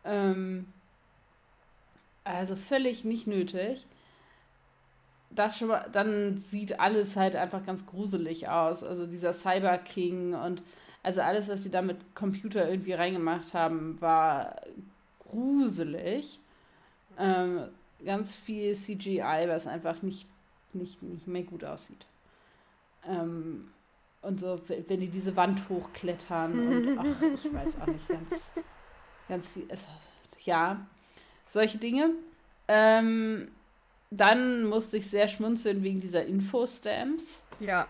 [0.03, 0.65] Ähm,
[2.23, 3.85] also völlig nicht nötig.
[5.29, 8.83] Das schon mal, dann sieht alles halt einfach ganz gruselig aus.
[8.83, 10.61] Also dieser Cyber King und
[11.03, 14.61] also alles, was sie da mit Computer irgendwie reingemacht haben, war
[15.29, 16.39] gruselig.
[17.17, 17.69] Ähm,
[18.03, 20.27] ganz viel CGI, was einfach nicht,
[20.73, 22.05] nicht, nicht mehr gut aussieht.
[23.07, 23.69] Ähm,
[24.21, 28.51] und so, wenn die diese Wand hochklettern und ach, ich weiß auch nicht, ganz,
[29.29, 29.67] ganz viel.
[30.43, 30.85] Ja,
[31.47, 32.11] solche Dinge.
[32.67, 33.51] Ähm,
[34.09, 37.45] dann musste ich sehr schmunzeln wegen dieser Infostamps.
[37.59, 37.87] Ja.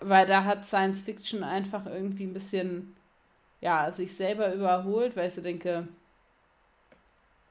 [0.00, 2.96] Weil da hat Science Fiction einfach irgendwie ein bisschen,
[3.60, 5.88] ja, sich selber überholt, weil ich so denke,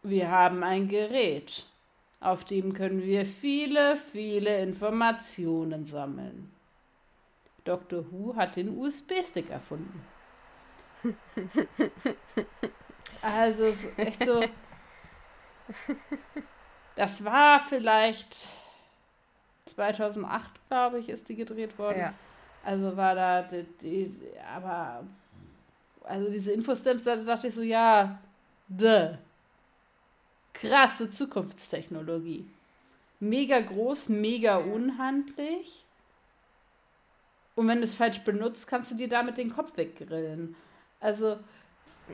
[0.03, 1.65] wir haben ein Gerät,
[2.19, 6.51] auf dem können wir viele, viele Informationen sammeln.
[7.63, 8.05] Dr.
[8.11, 10.03] Who hat den USB-Stick erfunden.
[13.21, 14.43] also es ist echt so.
[16.95, 18.47] Das war vielleicht
[19.65, 21.99] 2008, glaube ich, ist die gedreht worden.
[21.99, 22.13] Ja.
[22.63, 24.15] Also war da die, die,
[24.55, 25.03] aber
[26.03, 28.19] also diese Infostamps, da dachte ich so, ja,
[28.67, 29.17] the
[30.61, 32.45] krasse Zukunftstechnologie.
[33.19, 35.85] Mega groß, mega unhandlich.
[37.55, 40.55] Und wenn du es falsch benutzt, kannst du dir damit den Kopf weggrillen.
[40.99, 41.37] Also.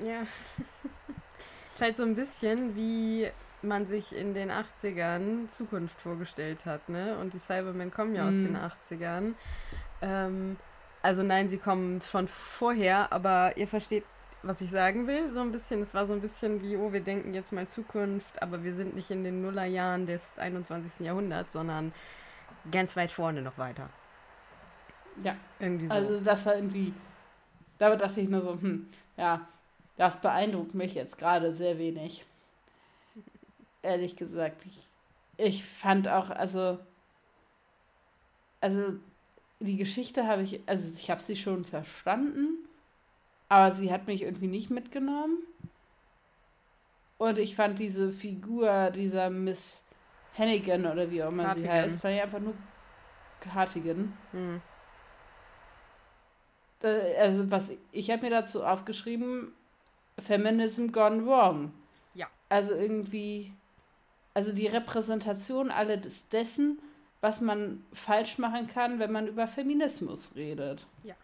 [0.04, 0.22] Ja.
[1.74, 3.28] ist halt so ein bisschen wie
[3.62, 7.18] man sich in den 80ern Zukunft vorgestellt hat, ne?
[7.20, 8.46] Und die Cybermen kommen ja aus mm.
[8.46, 9.34] den 80ern.
[10.02, 10.58] Ähm,
[11.02, 14.04] also nein, sie kommen schon vorher, aber ihr versteht,
[14.44, 15.82] was ich sagen will, so ein bisschen.
[15.82, 18.96] Es war so ein bisschen wie, oh, wir denken jetzt mal Zukunft, aber wir sind
[18.96, 21.06] nicht in den Nullerjahren des 21.
[21.06, 21.94] Jahrhunderts, sondern
[22.72, 23.90] ganz weit vorne noch weiter.
[25.24, 25.36] Ja.
[25.60, 25.94] Irgendwie so.
[25.94, 26.94] Also das war irgendwie,
[27.78, 29.48] da dachte ich nur so, hm, ja,
[29.98, 32.26] das beeindruckt mich jetzt gerade sehr wenig.
[33.82, 34.66] Ehrlich gesagt.
[34.66, 34.80] Ich,
[35.38, 36.80] ich fand auch, also,
[38.62, 38.94] also
[39.60, 42.68] die Geschichte habe ich, also ich habe sie schon verstanden,
[43.50, 45.38] aber sie hat mich irgendwie nicht mitgenommen.
[47.18, 49.84] Und ich fand diese Figur dieser Miss
[50.38, 51.64] Hannigan oder wie auch immer Hartigan.
[51.64, 52.54] sie heißt, fand ich einfach nur
[53.54, 54.14] Hartigan.
[54.32, 54.62] Hm
[56.84, 59.54] also was ich habe mir dazu aufgeschrieben,
[60.20, 61.72] Feminism gone wrong.
[62.14, 62.28] Ja.
[62.50, 63.54] Also irgendwie,
[64.34, 66.80] also die Repräsentation alles dessen,
[67.22, 70.86] was man falsch machen kann, wenn man über Feminismus redet.
[71.04, 71.16] Ja.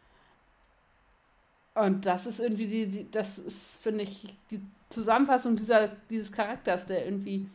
[1.76, 6.86] Und das ist irgendwie die, die das ist, finde ich, die Zusammenfassung dieser, dieses Charakters,
[6.86, 7.48] der irgendwie,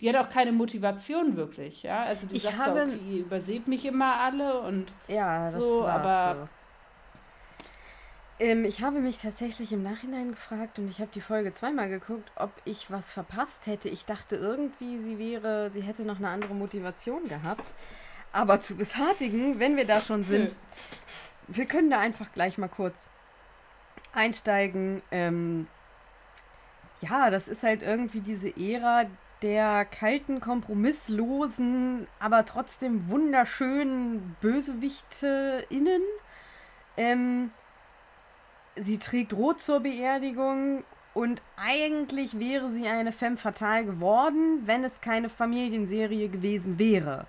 [0.00, 2.02] die hat auch keine Motivation wirklich, ja.
[2.02, 6.34] Also die ich sagt habe, so, okay, überseht mich immer alle und ja, so, aber
[6.34, 6.48] so.
[8.40, 12.32] Ähm, ich habe mich tatsächlich im Nachhinein gefragt und ich habe die Folge zweimal geguckt,
[12.36, 13.90] ob ich was verpasst hätte.
[13.90, 17.66] Ich dachte irgendwie, sie wäre, sie hätte noch eine andere Motivation gehabt.
[18.32, 20.56] Aber zu besartigen, wenn wir da schon sind,
[21.48, 23.06] wir können da einfach gleich mal kurz
[24.12, 25.02] einsteigen.
[25.10, 25.66] Ähm,
[27.00, 29.04] ja, das ist halt irgendwie diese Ära
[29.42, 36.02] der kalten, kompromisslosen, aber trotzdem wunderschönen Bösewichte innen.
[36.96, 37.50] Ähm,
[38.76, 45.00] sie trägt rot zur Beerdigung und eigentlich wäre sie eine femme fatale geworden, wenn es
[45.00, 47.26] keine Familienserie gewesen wäre.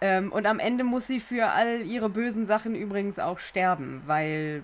[0.00, 4.62] Ähm, und am Ende muss sie für all ihre bösen Sachen übrigens auch sterben, weil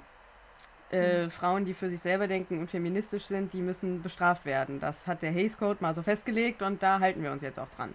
[0.96, 1.30] äh.
[1.30, 4.80] Frauen, die für sich selber denken und feministisch sind, die müssen bestraft werden.
[4.80, 7.70] Das hat der Hays Code mal so festgelegt und da halten wir uns jetzt auch
[7.70, 7.94] dran.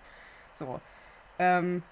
[0.53, 0.79] So.
[1.39, 1.83] Ähm,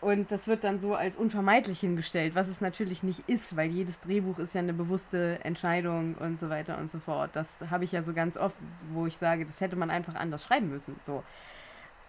[0.00, 4.00] und das wird dann so als unvermeidlich hingestellt, was es natürlich nicht ist, weil jedes
[4.00, 7.30] Drehbuch ist ja eine bewusste Entscheidung und so weiter und so fort.
[7.34, 8.56] Das habe ich ja so ganz oft,
[8.92, 10.96] wo ich sage, das hätte man einfach anders schreiben müssen.
[11.04, 11.22] So.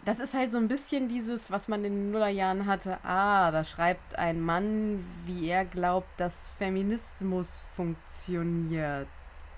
[0.06, 2.98] Das ist halt so ein bisschen dieses, was man in den Nullerjahren hatte.
[3.04, 9.08] Ah, da schreibt ein Mann, wie er glaubt, dass Feminismus funktioniert.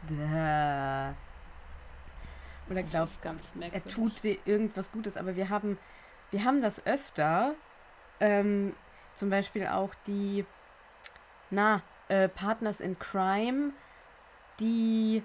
[0.07, 1.15] Da.
[2.69, 3.19] Oder glaubt,
[3.71, 5.17] er tut irgendwas Gutes.
[5.17, 5.79] Aber wir haben,
[6.29, 7.55] wir haben das öfter,
[8.19, 8.75] ähm,
[9.15, 10.45] zum Beispiel auch die,
[11.49, 13.71] na, äh, Partners in Crime,
[14.59, 15.23] die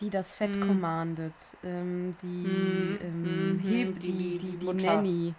[0.00, 0.66] die das Fett mm.
[0.66, 2.98] commandet, ähm, die, mm.
[3.02, 5.34] ähm, mm Heb, die, die, die, die, Nanny.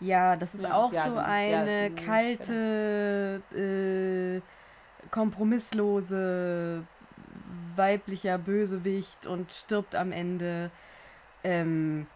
[0.00, 4.40] Ja, das ist ja, auch ja, so eine ja, kalte, äh,
[5.10, 6.84] kompromisslose
[7.76, 10.70] weiblicher Bösewicht und stirbt am Ende.
[11.44, 12.06] Ähm,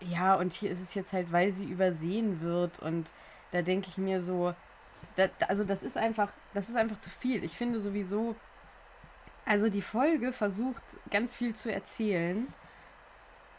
[0.00, 3.06] ja, und hier ist es jetzt halt, weil sie übersehen wird und
[3.52, 4.54] da denke ich mir so,
[5.16, 7.44] da, also das ist einfach, das ist einfach zu viel.
[7.44, 8.34] Ich finde sowieso,
[9.44, 12.46] also die Folge versucht ganz viel zu erzählen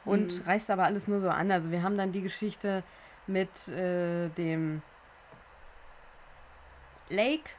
[0.06, 0.43] und mhm.
[0.46, 1.52] reißt aber alles nur so an.
[1.52, 2.84] Also wir haben dann die Geschichte
[3.28, 4.82] mit äh, dem
[7.10, 7.50] Lake,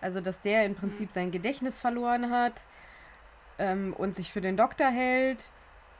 [0.00, 1.14] also dass der im Prinzip mhm.
[1.14, 2.54] sein Gedächtnis verloren hat
[3.58, 5.44] ähm, und sich für den Doktor hält.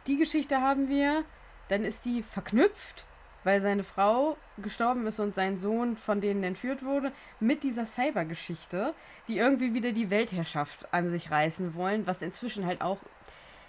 [0.06, 1.24] Die Geschichte haben wir.
[1.68, 3.04] Dann ist die verknüpft
[3.44, 8.94] weil seine Frau gestorben ist und sein Sohn von denen entführt wurde, mit dieser Cyber-Geschichte,
[9.28, 12.98] die irgendwie wieder die Weltherrschaft an sich reißen wollen, was inzwischen halt auch,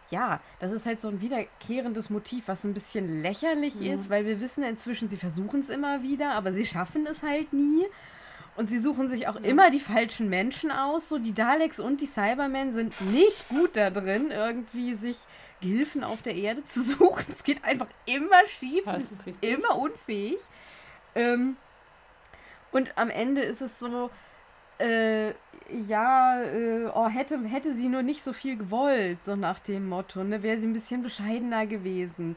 [0.10, 3.96] ja, das ist halt so ein wiederkehrendes Motiv, was ein bisschen lächerlich Ja.
[3.96, 7.54] ist, weil wir wissen inzwischen, sie versuchen es immer wieder, aber sie schaffen es halt
[7.54, 7.86] nie.
[8.58, 9.46] Und sie suchen sich auch Ja.
[9.50, 11.08] immer die falschen Menschen aus.
[11.08, 15.18] So die Daleks und die Cybermen sind nicht gut da drin, irgendwie sich
[15.62, 17.26] Gehilfen auf der Erde zu suchen.
[17.30, 18.84] Es geht einfach immer schief.
[19.42, 20.40] Immer unfähig.
[21.16, 21.58] Ähm,
[22.72, 24.10] und am Ende ist es so,
[24.80, 25.34] äh,
[25.88, 30.24] ja, äh, oh, hätte, hätte sie nur nicht so viel gewollt, so nach dem Motto,
[30.24, 32.36] ne, wäre sie ein bisschen bescheidener gewesen.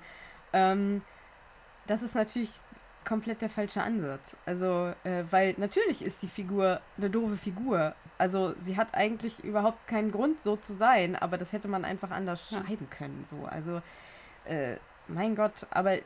[0.53, 1.03] Ähm,
[1.87, 2.51] das ist natürlich
[3.05, 4.37] komplett der falsche Ansatz.
[4.47, 7.95] Also, äh, weil natürlich ist die Figur eine doofe Figur.
[8.25, 12.11] Also, sie hat eigentlich überhaupt keinen Grund, so zu sein, aber das hätte man einfach
[12.11, 12.65] anders Ja.
[12.65, 13.23] schreiben können.
[13.27, 13.83] So, also,
[14.47, 14.77] äh,
[15.09, 15.99] mein Gott, aber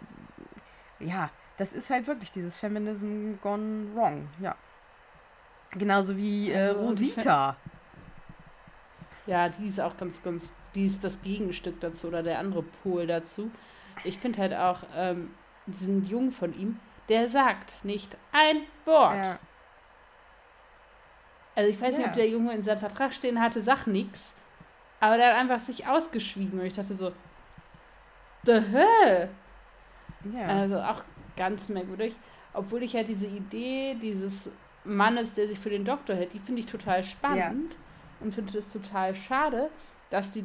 [0.99, 4.57] ja, das ist halt wirklich dieses Feminism gone wrong, ja.
[5.71, 7.55] Genauso wie äh, Also, Rosita.
[9.29, 13.07] Ja, die ist auch ganz, ganz, die ist das Gegenstück dazu oder der andere Pol
[13.07, 13.49] dazu.
[14.03, 15.31] Ich finde halt auch ähm,
[15.67, 19.25] diesen Jungen von ihm, der sagt nicht ein Wort.
[19.25, 19.39] Ja,
[21.59, 22.11] Also ich weiß nicht, Ja.
[22.11, 24.37] ob der Junge in seinem Vertrag stehen hatte, sag nix.
[25.01, 27.11] Aber der hat einfach sich ausgeschwiegen und ich dachte so,
[28.45, 29.29] the hell?
[30.33, 30.47] ja.
[30.47, 31.03] Also auch
[31.37, 32.15] ganz merkwürdig.
[32.55, 34.53] Obwohl ich halt diese Idee dieses
[34.85, 37.75] Mannes, der sich für den Doktor hält, die finde ich total spannend
[38.21, 39.69] und finde es total schade,
[40.11, 40.45] dass die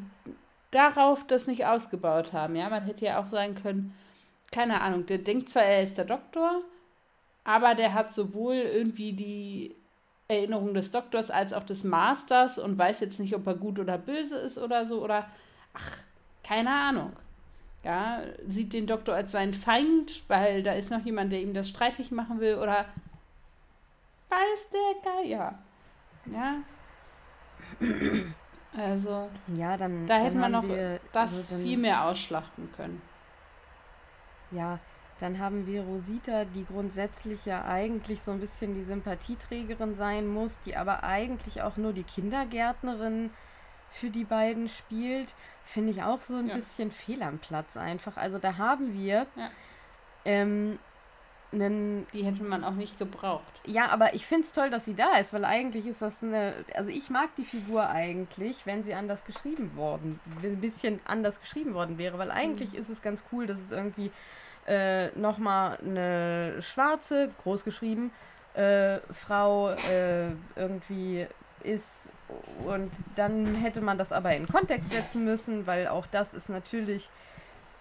[0.71, 2.55] darauf das nicht ausgebaut haben.
[2.55, 3.95] Ja, man hätte ja auch sagen können,
[4.51, 6.61] keine Ahnung, der denkt zwar, er ist der Doktor,
[7.43, 9.75] aber der hat sowohl irgendwie die
[10.27, 13.97] Erinnerung des Doktors als auch des Masters und weiß jetzt nicht, ob er gut oder
[13.97, 15.27] böse ist oder so oder
[15.73, 15.97] ach,
[16.43, 17.13] keine Ahnung.
[17.83, 21.67] Ja, sieht den Doktor als seinen Feind, weil da ist noch jemand, der ihm das
[21.67, 22.85] streitig machen will oder
[24.29, 25.59] weiß der Geier.
[26.25, 26.55] Ja.
[28.75, 30.07] Also, ja, dann.
[30.07, 33.03] da dann hätte man haben noch wir, das also viel mehr ausschlachten können.
[34.49, 34.79] Ja,
[35.19, 40.59] dann haben wir Rosita, die grundsätzlich ja eigentlich so ein bisschen die Sympathieträgerin sein muss,
[40.65, 43.29] die aber eigentlich auch nur die Kindergärtnerin
[43.91, 45.33] für die beiden spielt.
[45.63, 46.55] Finde ich auch so ein Ja.
[46.55, 48.17] bisschen fehl am Platz einfach.
[48.17, 49.49] Also da haben wir Ja.
[50.25, 50.79] ähm,
[51.51, 53.43] einen Die hätte man auch nicht gebraucht.
[53.65, 56.53] ja, aber ich finde es toll, dass sie da ist, weil eigentlich ist das eine.
[56.73, 61.75] Also ich mag die Figur eigentlich, wenn sie anders geschrieben worden, ein bisschen anders geschrieben
[61.75, 64.11] worden wäre, weil eigentlich ist es ganz cool, dass es irgendwie
[64.67, 68.11] äh, nochmal eine schwarze, groß geschrieben,
[68.53, 71.27] äh, Frau äh, irgendwie
[71.63, 72.09] ist.
[72.65, 77.09] Und dann hätte man das aber in Kontext setzen müssen, weil auch das ist natürlich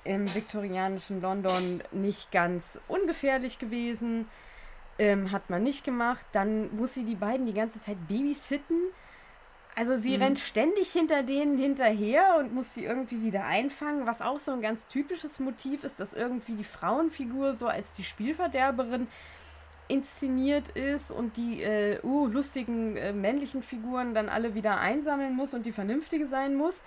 [0.04, 4.28] im viktorianischen London nicht ganz ungefährlich gewesen.
[4.98, 6.24] Ähm, hat man nicht gemacht.
[6.32, 8.78] Dann muss sie die beiden die ganze Zeit babysitten.
[9.74, 10.22] Also sie Mhm.
[10.22, 14.60] rennt ständig hinter denen hinterher und muss sie irgendwie wieder einfangen, was auch so ein
[14.60, 19.06] ganz typisches Motiv ist, dass irgendwie die Frauenfigur so als die Spielverderberin
[19.88, 25.54] inszeniert ist und die äh, uh, lustigen äh, männlichen Figuren dann alle wieder einsammeln muss
[25.54, 26.82] und die vernünftige sein muss.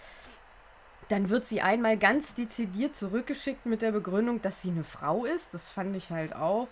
[1.09, 5.53] Dann wird sie einmal ganz dezidiert zurückgeschickt mit der Begründung, dass sie eine Frau ist.
[5.53, 6.67] Das fand ich halt auch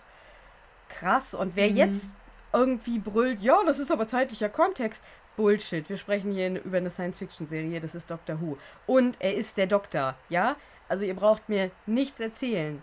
[0.88, 1.34] krass.
[1.34, 1.76] Und wer Mhm.
[1.76, 2.10] jetzt
[2.52, 5.04] irgendwie brüllt, ja, das ist aber zeitlicher Kontext.
[5.36, 5.88] Bullshit.
[5.88, 8.58] Wir sprechen hier über eine Science-Fiction-Serie, das ist Doctor Who.
[8.86, 10.56] Und er ist der Doktor, ja?
[10.88, 12.82] Also ihr braucht mir nichts erzählen.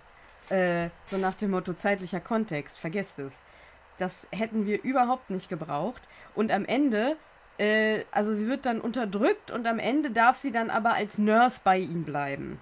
[0.49, 3.33] Äh, so nach dem Motto zeitlicher Kontext, vergesst es.
[3.97, 6.01] Das hätten wir überhaupt nicht gebraucht.
[6.35, 7.15] Und am Ende,
[7.57, 11.61] äh, also sie wird dann unterdrückt und am Ende darf sie dann aber als Nurse
[11.63, 12.59] bei ihm bleiben.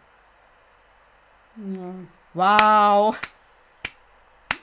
[1.56, 1.94] Ja,
[2.34, 3.18] Wow.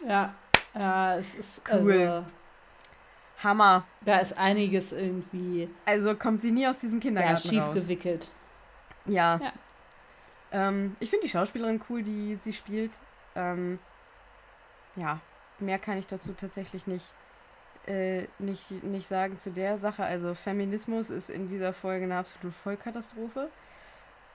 [0.07, 0.35] ja,
[0.75, 1.93] ja es ist Cool.
[1.93, 2.25] also,
[3.43, 3.85] Hammer.
[4.03, 7.75] da ist einiges irgendwie Also kommt sie nie aus diesem ja, Kindergarten schief raus.
[7.75, 8.29] gewickelt.
[9.07, 9.37] Ja.
[9.43, 9.53] Ja.
[10.53, 12.93] Ähm, ich finde die Schauspielerin cool, die sie spielt.
[13.35, 13.79] Ähm,
[14.97, 15.21] ja,
[15.59, 17.05] mehr kann ich dazu tatsächlich nicht,
[17.87, 20.05] äh, nicht, nicht sagen zu der Sache.
[20.05, 23.49] Also Feminismus ist in dieser Folge eine absolute Vollkatastrophe.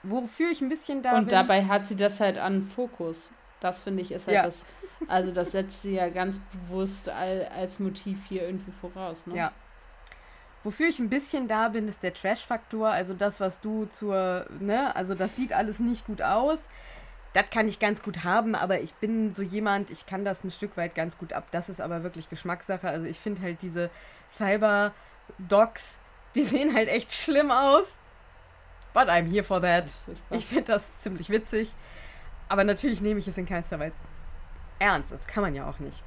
[0.03, 1.29] Wofür ich ein bisschen da Und bin.
[1.29, 3.31] dabei hat sie das halt an Fokus.
[3.61, 4.43] Das finde ich ist halt Ja.
[4.43, 4.65] das.
[5.07, 9.25] Also das setzt sie ja ganz bewusst al- als Motiv hier irgendwie voraus.
[9.27, 9.35] Ne?
[9.37, 9.51] Ja.
[10.63, 12.89] Wofür ich ein bisschen da bin, ist der Trash-Faktor.
[12.89, 16.67] Also das, was du zur, ne, also das sieht alles nicht gut aus.
[17.33, 20.51] Das kann ich ganz gut haben, aber ich bin so jemand, ich kann das ein
[20.51, 21.45] Stück weit ganz gut ab.
[21.51, 22.87] Das ist aber wirklich Geschmackssache.
[22.89, 23.89] Also ich finde halt diese
[24.37, 25.99] Cyber-Docs,
[26.35, 27.85] die sehen halt echt schlimm aus.
[28.93, 29.85] But I'm here for that.
[30.31, 31.71] Ich finde das ziemlich witzig.
[32.51, 33.95] Aber natürlich nehme ich es in keinster Weise
[34.77, 35.13] ernst.
[35.13, 36.03] Das kann man ja auch nicht.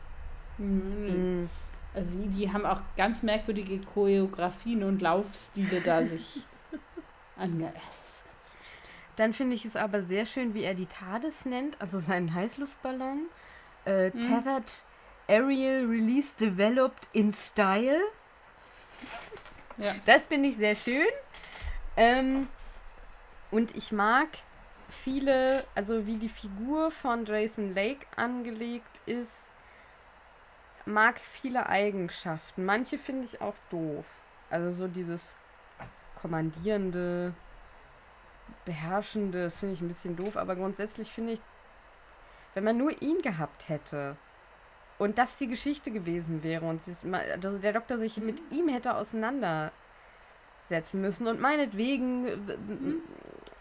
[0.59, 1.49] Mhm.
[1.95, 6.42] Also die, die haben auch ganz merkwürdige Choreografien und Laufstile da sich
[7.38, 7.72] ange...
[9.16, 13.20] Dann finde ich es aber sehr schön, wie er die TARDIS nennt, also seinen Heißluftballon.
[13.86, 14.20] Äh, mhm.
[14.20, 14.84] Tethered
[15.28, 18.01] Aerial Release Developed in Style.
[19.78, 19.95] Ja.
[20.05, 21.07] Das finde ich sehr schön.
[21.97, 22.49] Ähm,
[23.51, 24.28] und ich mag
[24.95, 29.32] viele, also wie die Figur von Jason Lake angelegt ist,
[30.86, 32.64] mag viele Eigenschaften.
[32.64, 34.05] Manche finde ich auch doof.
[34.51, 35.36] Also so dieses
[36.20, 37.34] kommandierende,
[38.64, 41.40] beherrschende, das finde ich ein bisschen doof, aber grundsätzlich finde ich,
[42.55, 44.16] wenn man nur ihn gehabt hätte
[44.99, 46.80] und das die Geschichte gewesen wäre und
[47.42, 49.72] also der Doktor sich mit ihm hätte auseinandersetzen
[51.01, 53.03] müssen und meinetwegen mhm.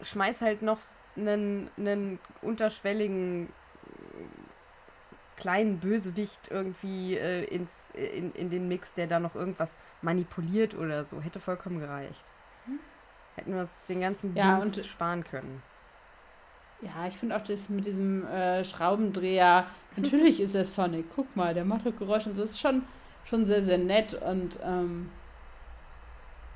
[0.02, 0.78] schmeiß halt noch
[1.16, 3.48] einen, einen unterschwelligen
[5.36, 11.04] kleinen Bösewicht irgendwie äh, ins, in, in den Mix, der da noch irgendwas manipuliert oder
[11.04, 11.20] so.
[11.20, 12.24] Hätte vollkommen gereicht.
[12.66, 12.78] Hm?
[13.36, 15.62] Hätten wir uns den ganzen ja, und, sparen können.
[16.80, 21.06] Ja, ich finde auch das mit diesem äh, Schraubendreher, natürlich ist er Sonic.
[21.14, 22.84] Guck mal, der macht doch Geräusche und das ist schon,
[23.24, 25.10] schon sehr, sehr nett und ähm,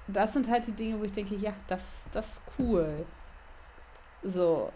[0.07, 3.05] das sind halt die Dinge, wo ich denke, ja, das, das ist cool.
[4.23, 4.73] So.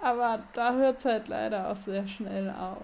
[0.00, 2.82] Aber da hört es halt leider auch sehr schnell auf.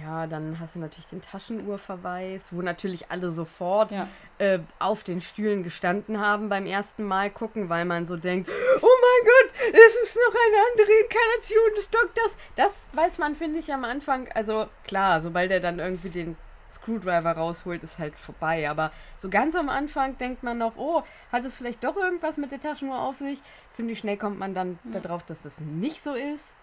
[0.00, 4.08] Ja, dann hast du natürlich den Taschenuhrverweis, wo natürlich alle sofort ja.
[4.38, 8.80] äh, auf den Stühlen gestanden haben beim ersten Mal gucken, weil man so denkt, oh
[8.80, 12.36] mein Gott, es ist noch eine andere Inkarnation des Doktors.
[12.56, 14.28] Das weiß man, finde ich, am Anfang.
[14.34, 16.36] Also klar, sobald er dann irgendwie den
[16.84, 18.68] Screwdriver rausholt, ist halt vorbei.
[18.68, 22.52] Aber so ganz am Anfang denkt man noch, oh, hat es vielleicht doch irgendwas mit
[22.52, 23.40] der Taschenuhr auf sich?
[23.72, 25.00] Ziemlich schnell kommt man dann ja.
[25.00, 26.54] darauf, dass das nicht so ist.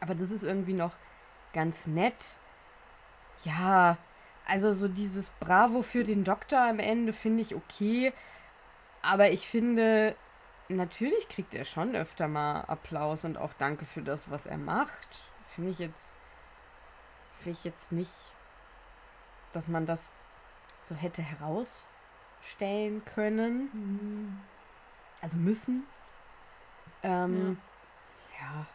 [0.00, 0.92] Aber das ist irgendwie noch
[1.52, 2.14] ganz nett.
[3.44, 3.96] Ja,
[4.46, 8.12] also so dieses Bravo für den Doktor am Ende finde ich okay.
[9.02, 10.14] Aber ich finde,
[10.68, 15.08] natürlich kriegt er schon öfter mal Applaus und auch Danke für das, was er macht.
[15.54, 16.14] Finde ich jetzt,
[17.42, 18.10] finde ich jetzt nicht,
[19.52, 20.10] dass man das
[20.84, 23.70] so hätte herausstellen können.
[23.72, 24.38] Mhm.
[25.20, 25.84] Also müssen.
[27.02, 27.58] Ähm,
[28.38, 28.46] ja.
[28.46, 28.66] ja.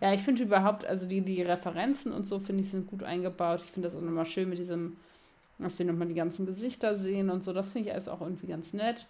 [0.00, 3.62] Ja, ich finde überhaupt, also die, die Referenzen und so, finde ich, sind gut eingebaut.
[3.64, 4.98] Ich finde das auch nochmal schön mit diesem,
[5.58, 7.54] dass wir nochmal die ganzen Gesichter sehen und so.
[7.54, 9.06] Das finde ich alles auch irgendwie ganz nett.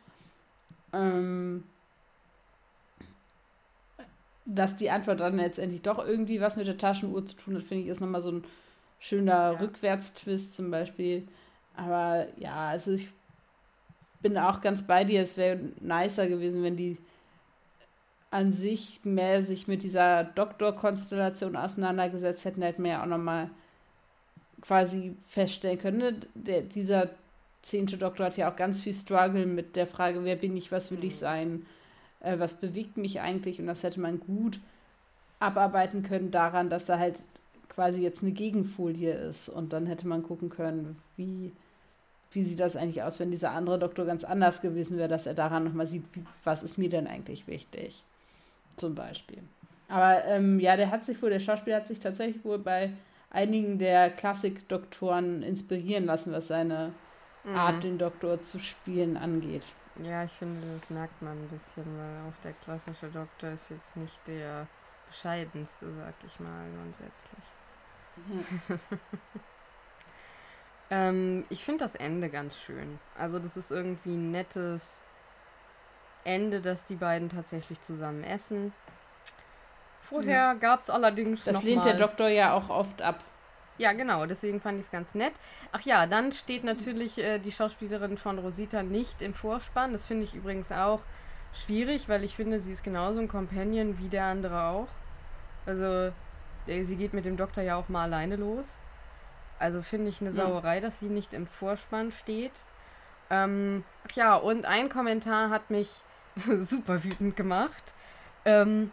[0.93, 1.65] Ähm,
[4.45, 7.83] dass die Antwort dann letztendlich doch irgendwie was mit der Taschenuhr zu tun hat, finde
[7.83, 8.45] ich, ist nochmal so ein
[9.07, 9.51] schöner ja.
[9.53, 11.27] Rückwärtstwist zum Beispiel.
[11.77, 13.09] Aber ja, also ich
[14.21, 15.23] bin auch ganz bei dir.
[15.23, 16.99] Es wäre nicer gewesen, wenn die
[18.31, 23.51] an sich mehr sich mit dieser Doktorkonstellation auseinandergesetzt hätten, hätten wir ja auch nochmal
[24.61, 25.99] quasi feststellen können.
[25.99, 26.17] Ne?
[26.35, 27.11] Der, dieser
[27.63, 30.91] zehnte Doktor hat ja auch ganz viel Struggle mit der Frage, wer bin ich, was
[30.91, 31.19] will ich mhm.
[31.19, 31.67] sein,
[32.21, 34.59] äh, was bewegt mich eigentlich und das hätte man gut
[35.39, 37.21] abarbeiten können daran, dass da halt
[37.77, 41.53] quasi jetzt eine Gegenfolie ist und dann hätte man gucken können, wie,
[42.33, 45.35] wie sieht das eigentlich aus, wenn dieser andere Doktor ganz anders gewesen wäre, dass er
[45.35, 48.03] daran nochmal sieht, wie, was ist mir denn eigentlich wichtig.
[48.77, 49.39] Zum Beispiel.
[49.89, 52.93] Aber ähm, ja, der hat sich wohl, der Schauspieler hat sich tatsächlich wohl bei
[53.31, 56.93] einigen der Klassik-Doktoren inspirieren lassen, was seine
[57.45, 57.57] mhm.
[57.57, 59.63] Art, den Doktor zu spielen, angeht.
[60.03, 63.97] Ja, ich finde, das merkt man ein bisschen, weil auch der klassische Doktor ist jetzt
[63.97, 64.67] nicht der
[65.09, 67.56] bescheidenste, sag ich mal, grundsätzlich.
[68.17, 68.81] Mhm.
[70.91, 72.99] ähm, ich finde das Ende ganz schön.
[73.19, 75.01] Also, das ist irgendwie ein nettes
[76.25, 78.73] Ende, dass die beiden tatsächlich zusammen essen.
[80.03, 80.55] Vorher ja.
[80.55, 83.21] gab es allerdings Das lehnt der Doktor ja auch oft ab.
[83.79, 85.33] Ja, genau, deswegen fand ich es ganz nett.
[85.73, 89.93] Ach ja, dann steht natürlich äh, die Schauspielerin von Rosita nicht im Vorspann.
[89.93, 91.01] Das finde ich übrigens auch
[91.53, 94.89] schwierig, weil ich finde, sie ist genauso ein Companion wie der andere auch.
[95.67, 96.13] Also,
[96.67, 98.77] sie geht mit dem Doktor ja auch mal alleine los.
[99.59, 100.81] Also finde ich eine Sauerei, ja.
[100.83, 102.53] dass sie nicht im Vorspann steht.
[103.31, 105.91] Ähm, ach ja, und ein Kommentar hat mich
[106.37, 107.83] super wütend gemacht.
[108.45, 108.93] Ähm,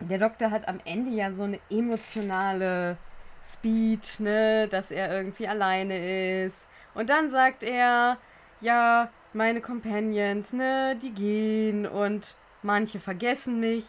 [0.00, 2.96] der Doktor hat am Ende ja so eine emotionale
[3.44, 6.66] Speech, ne, dass er irgendwie alleine ist.
[6.94, 8.16] Und dann sagt er,
[8.60, 13.86] ja, meine Companions, ne, die gehen und manche vergessen mich.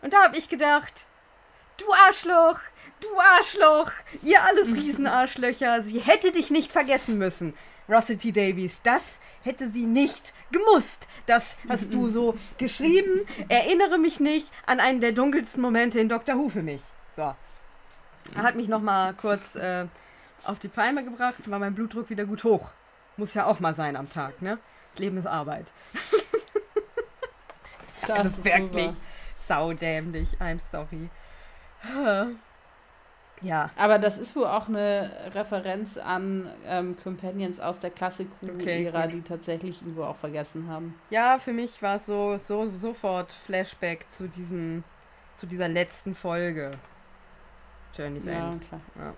[0.00, 1.06] Und da hab ich gedacht,
[1.78, 2.60] du Arschloch,
[3.00, 3.90] du Arschloch,
[4.22, 7.54] ihr alles Riesenarschlöcher, sie hätte dich nicht vergessen müssen.
[7.88, 8.32] Russell T.
[8.32, 8.82] Davies.
[8.82, 11.06] Das hätte sie nicht gemusst.
[11.26, 13.26] Das hast du so geschrieben.
[13.48, 16.36] Erinnere mich nicht an einen der dunkelsten Momente in Dr.
[16.36, 16.82] Who für mich.
[17.16, 17.34] So.
[18.34, 19.84] Hat mich nochmal kurz äh,
[20.44, 22.70] auf die Palme gebracht, war mein Blutdruck wieder gut hoch.
[23.16, 24.58] Muss ja auch mal sein am Tag, ne?
[24.92, 25.66] Das Leben ist Arbeit.
[28.06, 28.90] Das, das ist wirklich
[29.48, 30.28] saudämlich.
[30.38, 31.08] I'm sorry.
[33.42, 33.68] Ja.
[33.76, 39.20] Aber das ist wohl auch eine Referenz an ähm, Companions aus der Klassik-Ära, okay, die
[39.20, 40.94] tatsächlich ihn wohl auch vergessen haben.
[41.10, 44.82] Ja, für mich war es so, so sofort Flashback zu diesem,
[45.36, 46.78] zu dieser letzten Folge.
[47.94, 48.66] Journey's ja, End.
[48.66, 48.80] Klar.
[48.96, 49.14] Ja.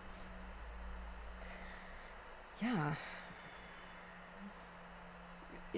[2.62, 2.96] Ja,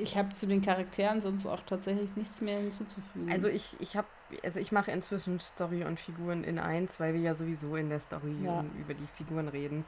[0.03, 3.31] ich habe zu den Charakteren sonst auch tatsächlich nichts mehr hinzuzufügen.
[3.31, 4.07] Also ich, ich habe,
[4.43, 8.01] also ich mache inzwischen Story und Figuren in eins, weil wir ja sowieso in der
[8.01, 8.65] Story ja.
[8.79, 9.85] über die Figuren reden.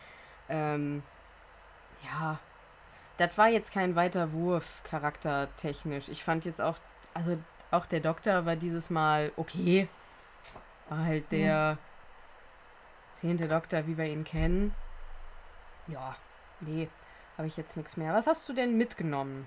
[0.48, 1.02] Ähm,
[2.04, 2.38] ja,
[3.18, 6.08] das war jetzt kein weiter Wurf charaktertechnisch.
[6.08, 6.76] Ich fand jetzt auch,
[7.12, 7.38] also
[7.70, 9.88] auch der Doktor war dieses Mal okay.
[10.88, 11.78] War halt der mhm.
[13.14, 14.74] zehnte Doktor, wie wir ihn kennen.
[15.86, 16.16] Ja,
[16.60, 16.88] nee,
[17.36, 18.14] habe ich jetzt nichts mehr.
[18.14, 19.46] Was hast du denn mitgenommen?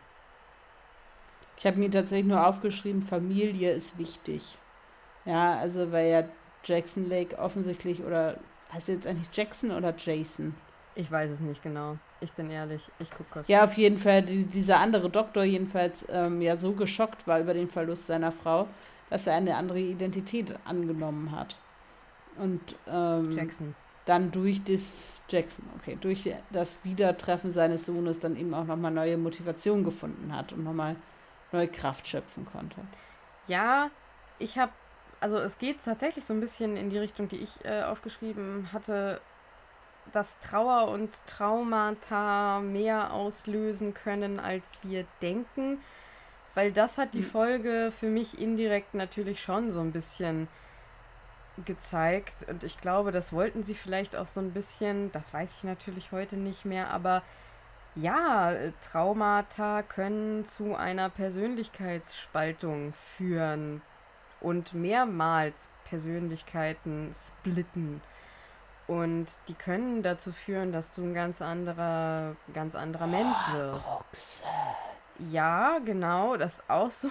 [1.57, 4.57] Ich habe mir tatsächlich nur aufgeschrieben, Familie ist wichtig.
[5.25, 6.23] Ja, also weil ja
[6.63, 8.37] Jackson Lake offensichtlich oder
[8.73, 10.55] heißt jetzt eigentlich Jackson oder Jason?
[10.95, 11.97] Ich weiß es nicht genau.
[12.21, 13.47] Ich bin ehrlich, ich gucke kurz.
[13.47, 17.53] Ja, auf jeden Fall, die, dieser andere Doktor jedenfalls ähm, ja so geschockt war über
[17.53, 18.67] den Verlust seiner Frau,
[19.09, 21.57] dass er eine andere Identität angenommen hat.
[22.37, 23.75] Und ähm, Jackson.
[24.05, 29.17] dann durch das Jackson, okay, durch das Wiedertreffen seines Sohnes dann eben auch nochmal neue
[29.17, 30.95] Motivation gefunden hat und nochmal
[31.51, 32.75] neue Kraft schöpfen konnte.
[33.47, 33.91] Ja,
[34.39, 34.71] ich habe,
[35.23, 39.21] also es geht tatsächlich so ein bisschen in die Richtung, die ich äh, aufgeschrieben hatte,
[40.11, 45.79] dass Trauer und Traumata mehr auslösen können, als wir denken.
[46.55, 47.25] Weil das hat die hm.
[47.25, 50.49] Folge für mich indirekt natürlich schon so ein bisschen
[51.65, 52.45] gezeigt.
[52.49, 56.11] Und ich glaube, das wollten sie vielleicht auch so ein bisschen, das weiß ich natürlich
[56.11, 57.21] heute nicht mehr, aber
[57.95, 58.51] ja,
[58.91, 63.81] Traumata können zu einer Persönlichkeitsspaltung führen
[64.43, 68.01] und mehrmals Persönlichkeiten splitten.
[68.85, 74.43] Und die können dazu führen, dass du ein ganz anderer, ganz anderer Mensch ah, wirst.
[75.31, 77.09] Ja, genau, das ist auch so,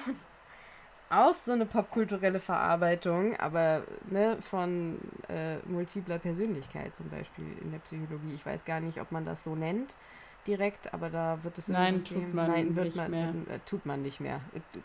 [1.11, 7.79] auch so eine popkulturelle Verarbeitung, aber ne, von äh, multipler Persönlichkeit zum Beispiel in der
[7.79, 8.35] Psychologie.
[8.35, 9.91] Ich weiß gar nicht, ob man das so nennt
[10.47, 12.35] direkt, aber da wird es Nein, tut geben.
[12.35, 13.29] man Nein, wird nicht man, mehr.
[13.29, 14.41] Äh, tut man nicht mehr.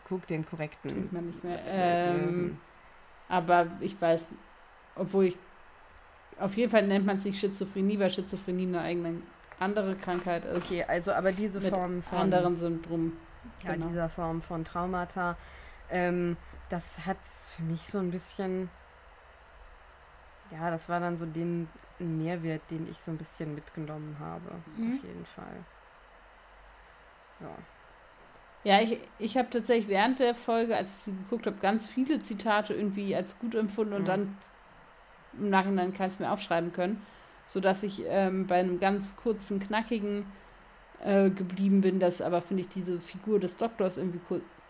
[0.08, 0.90] Guck den korrekten.
[0.90, 1.60] Tut man nicht mehr.
[1.66, 2.60] Äh, ähm,
[3.30, 4.28] aber ich weiß,
[4.96, 5.38] obwohl ich
[6.40, 9.22] auf jeden Fall nennt man es nicht Schizophrenie, weil Schizophrenie eine eigene
[9.60, 10.58] andere Krankheit ist.
[10.58, 13.14] Okay, also aber diese Form von anderen Syndrom.
[13.64, 13.88] Ja, genau.
[13.88, 15.36] dieser Form von Traumata,
[15.90, 16.38] ähm,
[16.70, 17.18] das hat
[17.56, 18.70] für mich so ein bisschen
[20.52, 21.68] ja, das war dann so den
[22.00, 24.52] Mehrwert, den ich so ein bisschen mitgenommen habe.
[24.78, 24.98] Mhm.
[24.98, 25.66] Auf jeden Fall.
[27.40, 27.50] Ja.
[28.64, 32.22] Ja, ich, ich habe tatsächlich während der Folge, als ich sie geguckt habe, ganz viele
[32.22, 34.06] Zitate irgendwie als gut empfunden und mhm.
[34.06, 34.38] dann
[35.40, 37.02] im Nachhinein keins mehr aufschreiben können,
[37.46, 40.26] sodass ich ähm, bei einem ganz kurzen, knackigen
[41.04, 44.20] äh, geblieben bin, das aber, finde ich, diese Figur des Doktors irgendwie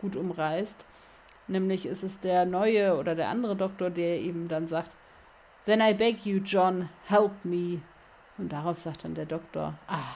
[0.01, 0.77] gut umreißt.
[1.47, 4.91] Nämlich ist es der neue oder der andere Doktor, der eben dann sagt,
[5.67, 7.81] Then I beg you, John, help me.
[8.37, 10.15] Und darauf sagt dann der Doktor, ah,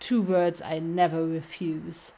[0.00, 2.12] two words I never refuse.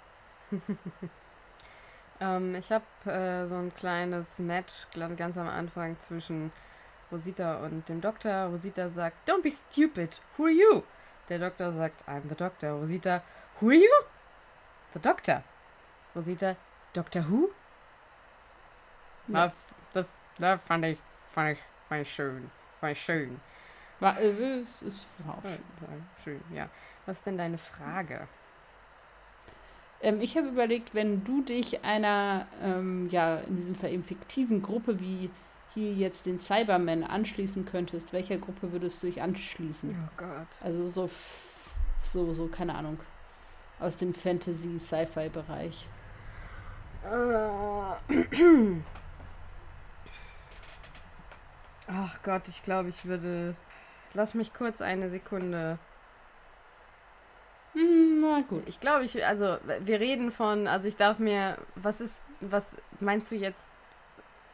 [2.20, 4.72] ähm, ich habe äh, so ein kleines Match
[5.16, 6.50] ganz am Anfang zwischen
[7.12, 8.46] Rosita und dem Doktor.
[8.46, 10.82] Rosita sagt, don't be stupid, who are you?
[11.28, 12.72] Der Doktor sagt, I'm the Doctor.
[12.72, 13.22] Rosita,
[13.60, 14.04] who are you?
[14.94, 15.44] The Doctor.
[16.16, 16.56] Rosita,
[16.92, 17.50] Doctor Who?
[19.28, 19.44] Ja.
[19.44, 19.52] Das,
[19.92, 20.06] das,
[20.38, 20.98] das fand ich,
[21.32, 22.50] fand ich war schön.
[22.80, 23.40] War schön.
[24.00, 26.04] War, äh, es ist war schön.
[26.22, 26.68] schön, ja.
[27.06, 28.28] Was ist denn deine Frage?
[30.00, 34.62] Ähm, ich habe überlegt, wenn du dich einer, ähm, ja, in diesem Fall eben fiktiven
[34.62, 35.30] Gruppe wie
[35.74, 39.90] hier jetzt den Cybermen anschließen könntest, welcher Gruppe würdest du dich anschließen?
[39.90, 40.46] Oh Gott.
[40.62, 41.10] Also so,
[42.02, 42.98] so, so, keine Ahnung,
[43.80, 45.86] aus dem Fantasy-Sci-Fi-Bereich.
[47.04, 48.76] Äh.
[51.88, 53.54] Ach Gott, ich glaube, ich würde.
[54.14, 55.78] Lass mich kurz eine Sekunde.
[57.72, 58.62] Hm, na gut.
[58.66, 59.24] Ich glaube, ich.
[59.24, 60.66] Also, wir reden von.
[60.66, 61.56] Also, ich darf mir.
[61.74, 62.20] Was ist.
[62.40, 62.66] Was
[63.00, 63.64] meinst du jetzt?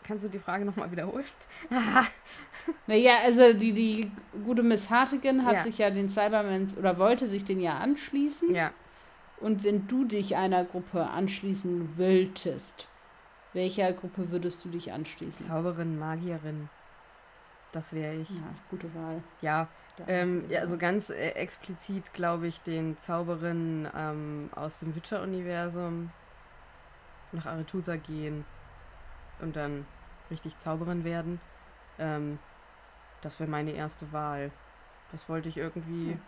[0.05, 1.25] Kannst du die Frage nochmal wiederholen?
[2.87, 4.11] naja, also die, die
[4.45, 5.63] gute Miss Hartigan hat ja.
[5.63, 8.55] sich ja den Cybermans oder wollte sich den ja anschließen.
[8.55, 8.71] Ja.
[9.41, 12.87] Und wenn du dich einer Gruppe anschließen wolltest,
[13.55, 15.47] welcher Gruppe würdest du dich anschließen?
[15.47, 16.69] Zauberin, Magierin.
[17.75, 18.31] Das wäre ich.
[18.31, 18.37] Ja,
[18.71, 19.23] gute Wahl.
[19.43, 19.69] Ja,
[19.99, 26.11] Ja, ähm, ja also ganz äh, explizit glaube ich den Zauberinnen ähm, aus dem Witcher-Universum
[27.33, 28.45] nach Aretusa gehen
[29.41, 29.87] und dann
[30.31, 31.41] richtig Zauberin werden.
[31.99, 32.39] Ähm,
[33.23, 34.51] das wäre meine erste Wahl.
[35.13, 36.21] Das wollte ich irgendwie Hm.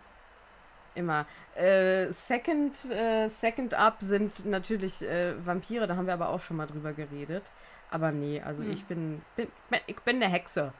[0.95, 1.25] immer.
[1.55, 6.57] Äh, second, äh, second up sind natürlich äh, Vampire, da haben wir aber auch schon
[6.57, 7.43] mal drüber geredet.
[7.91, 8.71] Aber nee, also Hm.
[8.71, 10.73] ich bin, bin, bin, ich bin eine Hexe.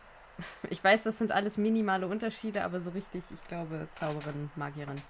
[0.70, 5.02] Ich weiß, das sind alles minimale Unterschiede, aber so richtig, ich glaube, Zauberin, Magierin.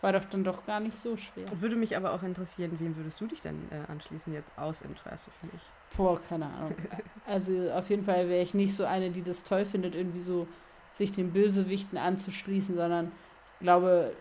[0.00, 1.46] War doch dann doch gar nicht so schwer.
[1.60, 5.30] Würde mich aber auch interessieren, wem würdest du dich denn äh, anschließen jetzt aus Interesse
[5.40, 5.62] für mich?
[5.96, 6.74] Boah, keine Ahnung.
[7.26, 10.48] Also auf jeden Fall wäre ich nicht so eine, die das toll findet, irgendwie so
[10.94, 13.12] sich den Bösewichten anzuschließen, sondern
[13.54, 14.12] ich glaube,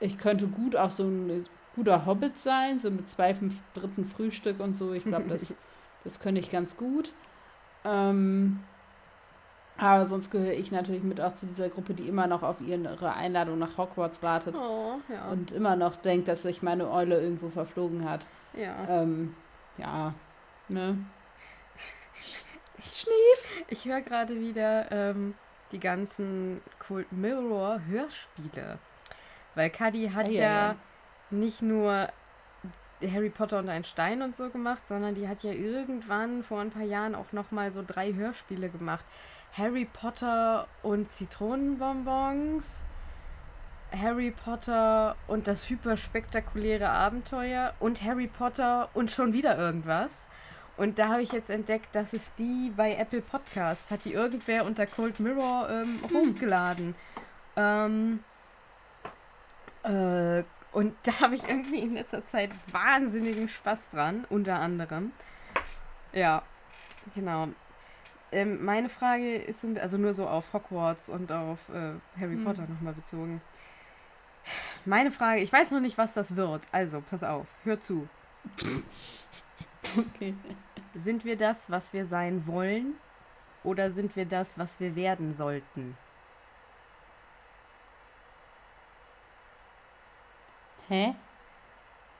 [0.00, 4.74] ich könnte gut auch so ein guter Hobbit sein, so mit zweitem, dritten Frühstück und
[4.74, 4.92] so.
[4.92, 5.54] Ich glaube, das,
[6.04, 7.12] das könnte ich ganz gut.
[7.84, 8.60] Ähm,
[9.76, 13.12] aber sonst gehöre ich natürlich mit auch zu dieser Gruppe, die immer noch auf ihre
[13.14, 15.28] Einladung nach Hogwarts wartet Oh, ja.
[15.30, 18.24] und immer noch denkt, dass sich meine Eule irgendwo verflogen hat.
[18.54, 18.74] ja.
[18.88, 19.34] Ähm,
[19.76, 20.14] ja,
[20.68, 20.96] ne?
[23.68, 25.34] Ich höre gerade wieder ähm,
[25.72, 28.78] die ganzen Cold Mirror Hörspiele.
[29.54, 30.74] Weil Cuddy hat Ei, ei, ja ei.
[31.30, 32.08] nicht nur
[33.10, 36.70] Harry Potter und ein Stein und so gemacht, sondern die hat ja irgendwann vor ein
[36.70, 39.04] paar Jahren auch noch mal so drei Hörspiele gemacht.
[39.56, 42.80] Harry Potter und Zitronenbonbons,
[43.92, 50.26] Harry Potter und das hyperspektakuläre Abenteuer und Harry Potter und schon wieder irgendwas.
[50.76, 54.64] Und da habe ich jetzt entdeckt, dass es die bei Apple Podcasts hat, die irgendwer
[54.66, 56.96] unter Cold Mirror ähm, hochgeladen.
[57.56, 58.24] Ähm,
[59.84, 60.42] äh,
[60.74, 65.12] und da habe ich irgendwie in letzter Zeit wahnsinnigen Spaß dran, unter anderem.
[66.12, 66.42] Ja,
[67.14, 67.48] genau.
[68.32, 72.44] Ähm, meine Frage ist, also nur so auf Hogwarts und auf äh, Harry Hm.
[72.44, 73.40] Potter nochmal bezogen.
[74.84, 76.62] Meine Frage, ich weiß noch nicht, was das wird.
[76.72, 78.08] Also, pass auf, hör zu.
[79.96, 80.34] Okay.
[80.94, 82.94] Sind wir das, was wir sein wollen?
[83.62, 85.96] Oder sind wir das, was wir werden sollten?
[90.88, 91.14] Hä?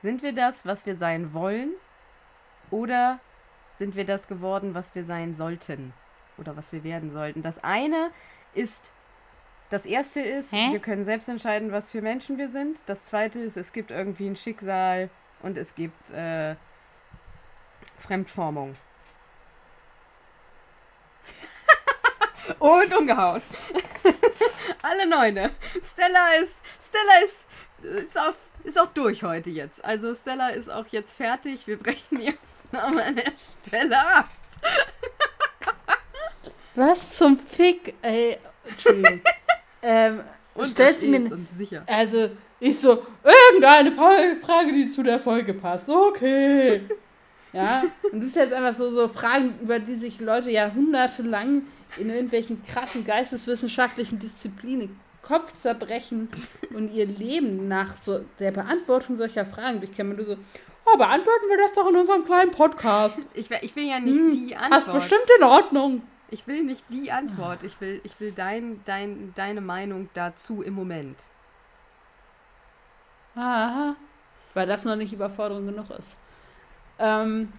[0.00, 1.70] Sind wir das, was wir sein wollen?
[2.70, 3.20] Oder
[3.78, 5.92] sind wir das geworden, was wir sein sollten?
[6.38, 7.42] Oder was wir werden sollten?
[7.42, 8.10] Das eine
[8.54, 8.92] ist,
[9.70, 10.72] das erste ist, Hä?
[10.72, 12.78] wir können selbst entscheiden, was für Menschen wir sind.
[12.86, 15.10] Das zweite ist, es gibt irgendwie ein Schicksal
[15.42, 16.56] und es gibt äh,
[17.98, 18.74] Fremdformung.
[22.58, 23.42] und umgehauen.
[24.82, 25.50] Alle Neune.
[25.92, 26.54] Stella ist,
[26.88, 27.46] Stella ist,
[27.82, 29.84] ist, auf, ist auch durch heute jetzt.
[29.84, 31.66] Also Stella ist auch jetzt fertig.
[31.66, 32.34] Wir brechen die
[32.72, 33.32] Aufnahme an der
[33.66, 34.28] Stelle ab.
[36.74, 37.94] Was zum Fick?
[38.02, 38.38] Ey,
[38.68, 39.20] Entschuldigung.
[39.82, 40.20] ähm,
[40.64, 41.84] stellt das sie mir.
[41.86, 45.88] Also, ich so, irgendeine Frage, die zu der Folge passt.
[45.88, 46.82] Okay.
[47.52, 51.62] Ja, und du stellst einfach so, so Fragen, über die sich Leute jahrhundertelang
[51.96, 56.28] in irgendwelchen krassen geisteswissenschaftlichen Disziplinen Kopf zerbrechen
[56.74, 60.12] und ihr Leben nach so der Beantwortung solcher Fragen durchkämmen.
[60.12, 60.36] Und du so,
[60.86, 63.18] oh, beantworten wir das doch in unserem kleinen Podcast.
[63.34, 64.92] Ich, will- ich will ja nicht Hm, die Antwort.
[64.94, 66.02] bestimmt in Ordnung.
[66.30, 67.62] Ich will nicht die Antwort.
[67.62, 71.16] Ich will, ich will dein, dein, deine Meinung dazu im Moment.
[73.34, 73.96] Aha.
[74.54, 76.16] Weil das noch nicht Überforderung genug ist.
[76.98, 77.52] Ähm,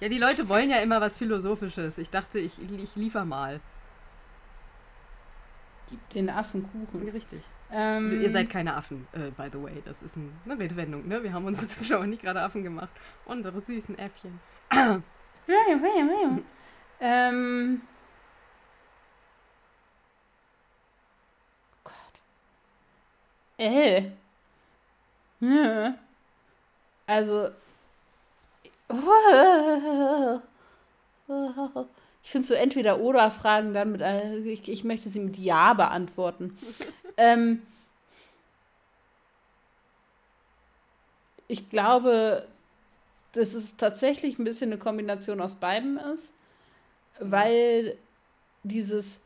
[0.00, 1.98] Ja, die Leute wollen ja immer was Philosophisches.
[1.98, 3.60] Ich dachte, ich, ich liefer mal.
[5.90, 7.08] Gib den Affen Kuchen.
[7.08, 7.42] Richtig.
[7.72, 9.82] Ähm, Ihr seid keine Affen, äh, by the way.
[9.84, 11.22] Das ist ein, eine Redewendung, ne?
[11.22, 12.90] Wir haben unsere Zuschauer nicht gerade Affen gemacht.
[13.26, 14.40] Unsere süßen Äffchen.
[17.00, 17.82] ähm.
[21.82, 21.92] Gott.
[23.58, 24.10] Äh.
[25.40, 25.94] Ja.
[27.06, 27.50] Also.
[32.24, 34.00] Ich finde so entweder oder Fragen dann mit.
[34.00, 36.58] äh, Ich, ich möchte sie mit Ja beantworten.
[37.18, 37.62] ähm,
[41.46, 42.48] ich glaube,
[43.32, 46.32] dass es tatsächlich ein bisschen eine Kombination aus beidem ist,
[47.20, 47.96] weil
[48.62, 49.20] dieses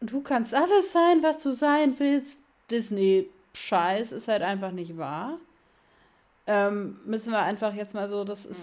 [0.00, 2.40] du kannst alles sein, was du sein willst,
[2.70, 5.38] Disney-Scheiß ist halt einfach nicht wahr.
[6.46, 8.62] Ähm, müssen wir einfach jetzt mal so, das ist,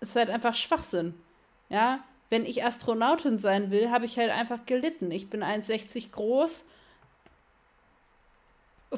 [0.00, 1.14] ist halt einfach Schwachsinn.
[1.68, 2.00] Ja,
[2.30, 5.10] wenn ich Astronautin sein will, habe ich halt einfach gelitten.
[5.10, 6.66] Ich bin 1,60 groß,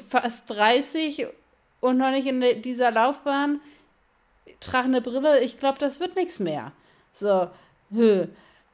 [0.09, 1.27] fast 30
[1.79, 3.61] und noch nicht in dieser Laufbahn.
[4.59, 6.71] trage eine Brille, ich glaube, das wird nichts mehr.
[7.13, 7.49] So,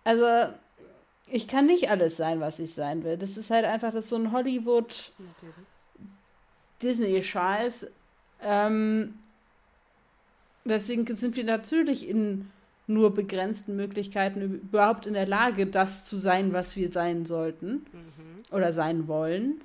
[0.04, 0.54] also
[1.28, 3.18] ich kann nicht alles sein, was ich sein will.
[3.18, 5.12] Das ist halt einfach das so ein Hollywood
[6.82, 7.91] Disney-Scheiß.
[8.41, 9.20] Ähm,
[10.66, 12.52] deswegen sind wir natürlich in
[12.88, 18.44] nur begrenzten Möglichkeiten überhaupt in der Lage, das zu sein, was wir sein sollten mhm.
[18.52, 19.62] oder sein wollen.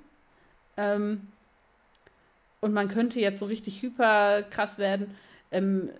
[0.77, 1.29] Ähm,
[2.61, 5.15] und man könnte jetzt so richtig hyper krass werden.
[5.51, 5.91] Ähm,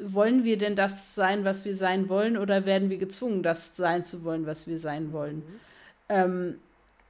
[0.00, 4.04] wollen wir denn das sein, was wir sein wollen, oder werden wir gezwungen, das sein
[4.04, 5.36] zu wollen, was wir sein wollen?
[5.36, 5.60] Mhm.
[6.08, 6.58] Ähm,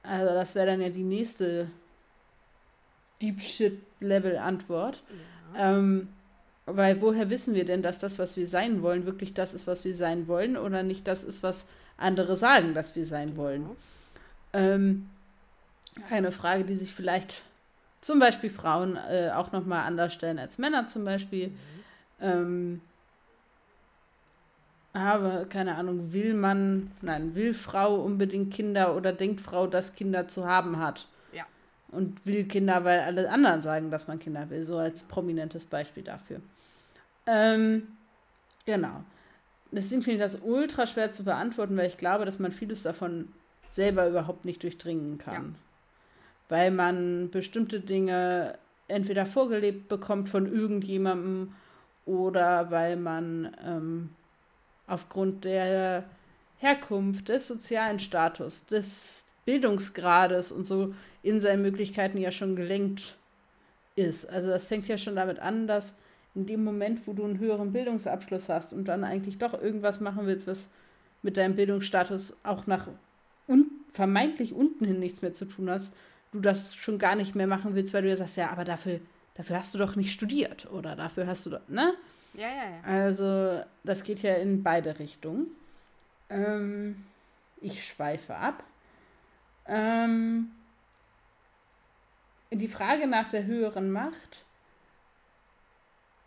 [0.03, 1.67] also das wäre dann ja die nächste
[3.21, 5.01] Deep Shit Level Antwort.
[5.55, 5.77] Ja.
[5.77, 6.09] Ähm,
[6.65, 9.83] weil woher wissen wir denn, dass das, was wir sein wollen, wirklich das ist, was
[9.83, 13.69] wir sein wollen, oder nicht das ist, was andere sagen, dass wir sein wollen?
[14.53, 15.09] Ähm,
[16.09, 17.41] eine Frage, die sich vielleicht
[18.01, 21.47] zum Beispiel Frauen äh, auch nochmal anders stellen als Männer zum Beispiel.
[21.47, 21.53] Mhm.
[22.21, 22.81] Ähm,
[24.93, 30.27] aber keine Ahnung, will man, nein, will Frau unbedingt Kinder oder denkt Frau, dass Kinder
[30.27, 31.07] zu haben hat?
[31.93, 36.03] Und will Kinder, weil alle anderen sagen, dass man Kinder will, so als prominentes Beispiel
[36.03, 36.41] dafür.
[37.25, 37.87] Ähm,
[38.65, 39.03] genau.
[39.71, 43.29] Deswegen finde ich das ultra schwer zu beantworten, weil ich glaube, dass man vieles davon
[43.69, 45.55] selber überhaupt nicht durchdringen kann.
[45.55, 45.59] Ja.
[46.49, 51.53] Weil man bestimmte Dinge entweder vorgelebt bekommt von irgendjemandem
[52.05, 54.09] oder weil man ähm,
[54.87, 56.03] aufgrund der
[56.57, 60.93] Herkunft, des sozialen Status, des Bildungsgrades und so
[61.23, 63.15] in seinen Möglichkeiten ja schon gelenkt
[63.95, 64.29] ist.
[64.29, 65.99] Also das fängt ja schon damit an, dass
[66.35, 70.25] in dem Moment, wo du einen höheren Bildungsabschluss hast und dann eigentlich doch irgendwas machen
[70.25, 70.69] willst, was
[71.21, 72.87] mit deinem Bildungsstatus auch nach
[73.47, 75.95] un vermeintlich unten hin nichts mehr zu tun hast,
[76.31, 78.99] du das schon gar nicht mehr machen willst, weil du ja sagst, ja, aber dafür,
[79.35, 81.93] dafür hast du doch nicht studiert oder dafür hast du doch, ne?
[82.33, 82.81] Ja, ja, ja.
[82.83, 85.47] Also, das geht ja in beide Richtungen.
[86.31, 87.03] Ähm,
[87.61, 88.63] ich schweife ab.
[89.67, 90.51] Ähm,
[92.55, 94.45] die Frage nach der höheren Macht.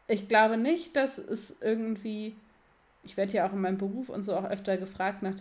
[0.09, 2.35] Ich glaube nicht, dass es irgendwie.
[3.03, 5.35] Ich werde ja auch in meinem Beruf und so auch öfter gefragt nach,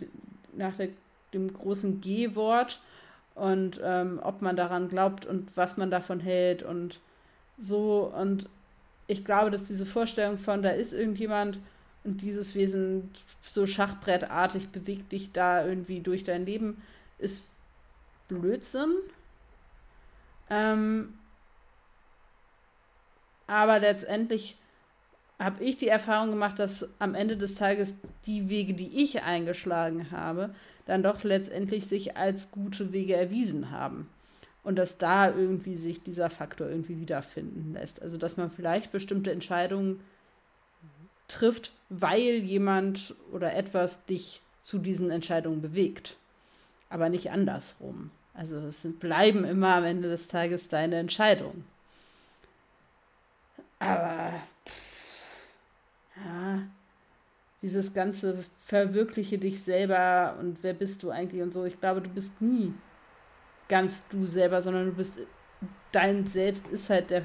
[0.52, 0.90] nach der,
[1.32, 2.80] dem großen G-Wort
[3.34, 7.00] und ähm, ob man daran glaubt und was man davon hält und
[7.58, 8.12] so.
[8.16, 8.48] Und
[9.06, 11.58] ich glaube, dass diese Vorstellung von, da ist irgendjemand
[12.04, 13.10] und dieses Wesen
[13.42, 16.80] so schachbrettartig bewegt dich da irgendwie durch dein Leben,
[17.18, 17.42] ist
[18.28, 18.92] Blödsinn.
[20.50, 21.14] Ähm,
[23.46, 24.56] aber letztendlich
[25.38, 30.10] habe ich die Erfahrung gemacht, dass am Ende des Tages die Wege, die ich eingeschlagen
[30.10, 30.54] habe,
[30.86, 34.08] dann doch letztendlich sich als gute Wege erwiesen haben
[34.62, 38.00] und dass da irgendwie sich dieser Faktor irgendwie wiederfinden lässt.
[38.02, 40.00] Also dass man vielleicht bestimmte Entscheidungen
[41.28, 46.16] trifft, weil jemand oder etwas dich zu diesen Entscheidungen bewegt,
[46.88, 48.10] aber nicht andersrum.
[48.36, 51.64] Also es sind, bleiben immer am Ende des Tages deine Entscheidungen.
[53.78, 54.32] Aber
[56.16, 56.62] ja,
[57.62, 62.08] dieses ganze verwirkliche dich selber und wer bist du eigentlich und so, ich glaube, du
[62.08, 62.72] bist nie
[63.68, 65.18] ganz du selber, sondern du bist,
[65.92, 67.22] dein Selbst ist halt der,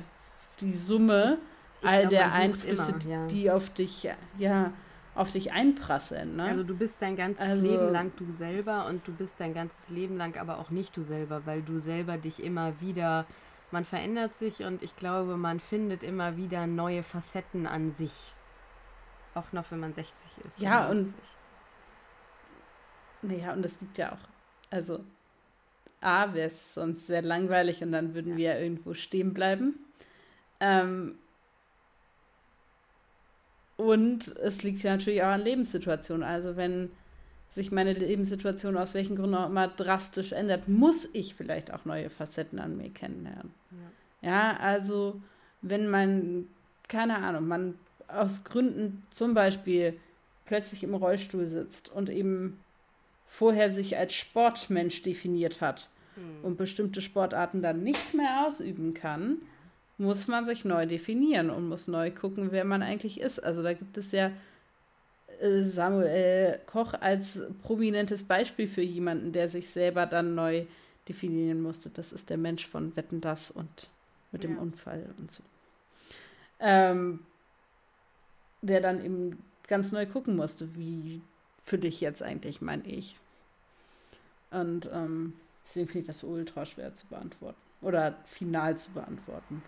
[0.59, 1.37] die Summe
[1.81, 3.27] ich all glaub, der Einflüsse, immer, ja.
[3.27, 4.03] die auf dich,
[4.37, 4.71] ja,
[5.15, 6.37] auf dich einprasseln.
[6.37, 6.43] Ne?
[6.43, 9.89] Also du bist dein ganzes also, Leben lang du selber und du bist dein ganzes
[9.89, 13.25] Leben lang aber auch nicht du selber, weil du selber dich immer wieder,
[13.71, 18.33] man verändert sich und ich glaube, man findet immer wieder neue Facetten an sich.
[19.33, 20.59] Auch noch, wenn man 60 ist.
[20.59, 21.13] Ja, und.
[23.21, 24.29] Naja, und das liegt ja auch.
[24.69, 24.99] Also,
[26.01, 28.37] A, wäre es sonst sehr langweilig und dann würden ja.
[28.37, 29.75] wir irgendwo stehen bleiben.
[30.59, 31.15] Ähm,
[33.81, 36.23] und es liegt ja natürlich auch an Lebenssituationen.
[36.23, 36.91] Also wenn
[37.49, 42.11] sich meine Lebenssituation aus welchen Gründen auch immer drastisch ändert, muss ich vielleicht auch neue
[42.11, 43.51] Facetten an mir kennenlernen.
[44.21, 45.19] Ja, ja also
[45.63, 46.45] wenn man,
[46.89, 47.73] keine Ahnung, man
[48.07, 49.97] aus Gründen zum Beispiel
[50.45, 52.59] plötzlich im Rollstuhl sitzt und eben
[53.27, 56.45] vorher sich als Sportmensch definiert hat hm.
[56.45, 59.37] und bestimmte Sportarten dann nicht mehr ausüben kann,
[60.01, 63.39] muss man sich neu definieren und muss neu gucken, wer man eigentlich ist.
[63.39, 64.31] Also da gibt es ja
[65.39, 70.65] äh, Samuel Koch als prominentes Beispiel für jemanden, der sich selber dann neu
[71.07, 71.89] definieren musste.
[71.91, 73.89] Das ist der Mensch von Wetten das und
[74.31, 74.49] mit ja.
[74.49, 75.43] dem Unfall und so.
[76.59, 77.19] Ähm,
[78.61, 81.21] der dann eben ganz neu gucken musste, wie
[81.63, 83.17] für dich jetzt eigentlich mein Ich.
[84.49, 85.33] Und ähm,
[85.65, 87.59] deswegen finde ich das ultra schwer zu beantworten.
[87.81, 89.63] Oder final zu beantworten.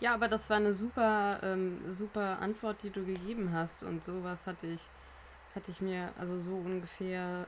[0.00, 3.82] Ja, aber das war eine super, ähm, super Antwort, die du gegeben hast.
[3.82, 4.80] Und sowas hatte ich,
[5.54, 7.46] hatte ich mir, also so ungefähr,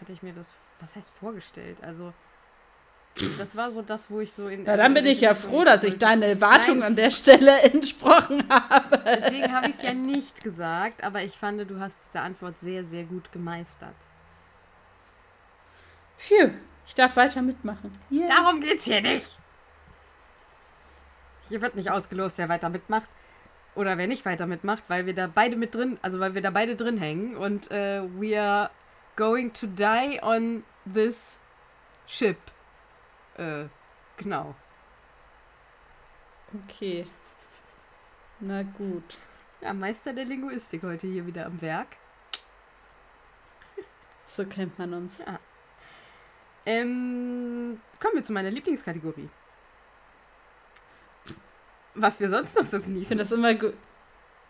[0.00, 0.50] hatte ich mir das,
[0.80, 1.78] was heißt vorgestellt?
[1.82, 2.12] Also
[3.38, 4.64] das war so das, wo ich so in.
[4.64, 9.02] Ja, dann bin ich ja froh, dass ich deine Erwartungen an der Stelle entsprochen habe.
[9.04, 12.84] Deswegen habe ich es ja nicht gesagt, aber ich fand, du hast diese Antwort sehr,
[12.84, 13.94] sehr gut gemeistert.
[16.16, 16.52] Phew,
[16.86, 17.90] ich darf weiter mitmachen.
[18.10, 18.28] Yeah.
[18.28, 19.38] Darum geht's hier nicht.
[21.52, 23.10] Hier wird nicht ausgelost, wer weiter mitmacht.
[23.74, 26.50] Oder wer nicht weiter mitmacht, weil wir da beide mit drin, also weil wir da
[26.50, 28.70] beide drin hängen und äh, we are
[29.16, 31.38] going to die on this
[32.06, 32.38] ship.
[33.36, 33.64] Äh,
[34.16, 34.54] genau.
[36.64, 37.06] Okay.
[38.40, 39.18] Na gut.
[39.60, 41.88] Ja, Meister der Linguistik heute hier wieder am Werk.
[44.30, 45.18] So kennt man uns.
[45.18, 45.38] Ja.
[46.64, 49.28] Ähm, kommen wir zu meiner Lieblingskategorie.
[51.94, 53.02] Was wir sonst noch so genießen.
[53.02, 53.54] Ich finde das immer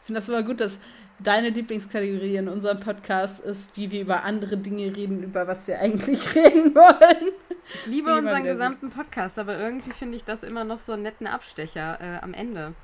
[0.05, 0.79] finde das immer gut, dass
[1.19, 5.79] deine Lieblingskategorie in unserem Podcast ist, wie wir über andere Dinge reden, über was wir
[5.79, 7.33] eigentlich reden wollen.
[7.75, 11.27] Ich liebe unseren gesamten Podcast, aber irgendwie finde ich das immer noch so einen netten
[11.27, 12.75] Abstecher äh, am Ende.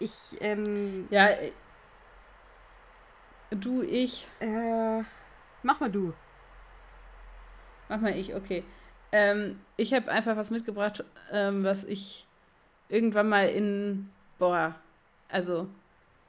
[0.00, 1.06] Ich, ähm.
[1.10, 1.28] Ja.
[1.28, 1.52] Äh,
[3.50, 4.26] du, ich.
[4.40, 5.02] Äh.
[5.62, 6.12] Mach mal du.
[7.88, 8.64] Mach mal ich, okay.
[9.10, 11.02] Ähm, ich habe einfach was mitgebracht,
[11.32, 12.27] ähm, was ich
[12.88, 14.08] irgendwann mal in.
[14.38, 14.76] Boah,
[15.28, 15.68] also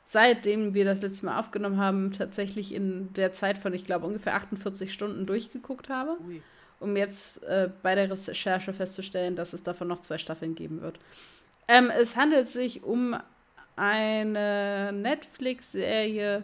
[0.05, 4.33] seitdem wir das letzte Mal aufgenommen haben, tatsächlich in der Zeit von, ich glaube, ungefähr
[4.33, 6.17] 48 Stunden durchgeguckt habe.
[6.27, 6.41] Ui
[6.79, 10.99] um jetzt äh, bei der Recherche festzustellen, dass es davon noch zwei Staffeln geben wird.
[11.67, 13.15] Ähm, es handelt sich um
[13.75, 16.43] eine Netflix-Serie,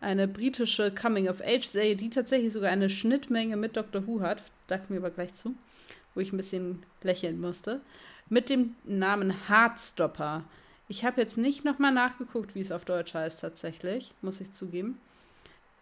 [0.00, 4.42] eine britische Coming-of-Age-Serie, die tatsächlich sogar eine Schnittmenge mit Doctor Who hat.
[4.66, 5.54] Da kommen wir aber gleich zu,
[6.14, 7.80] wo ich ein bisschen lächeln musste.
[8.28, 10.44] Mit dem Namen Heartstopper.
[10.88, 15.00] Ich habe jetzt nicht nochmal nachgeguckt, wie es auf Deutsch heißt tatsächlich, muss ich zugeben.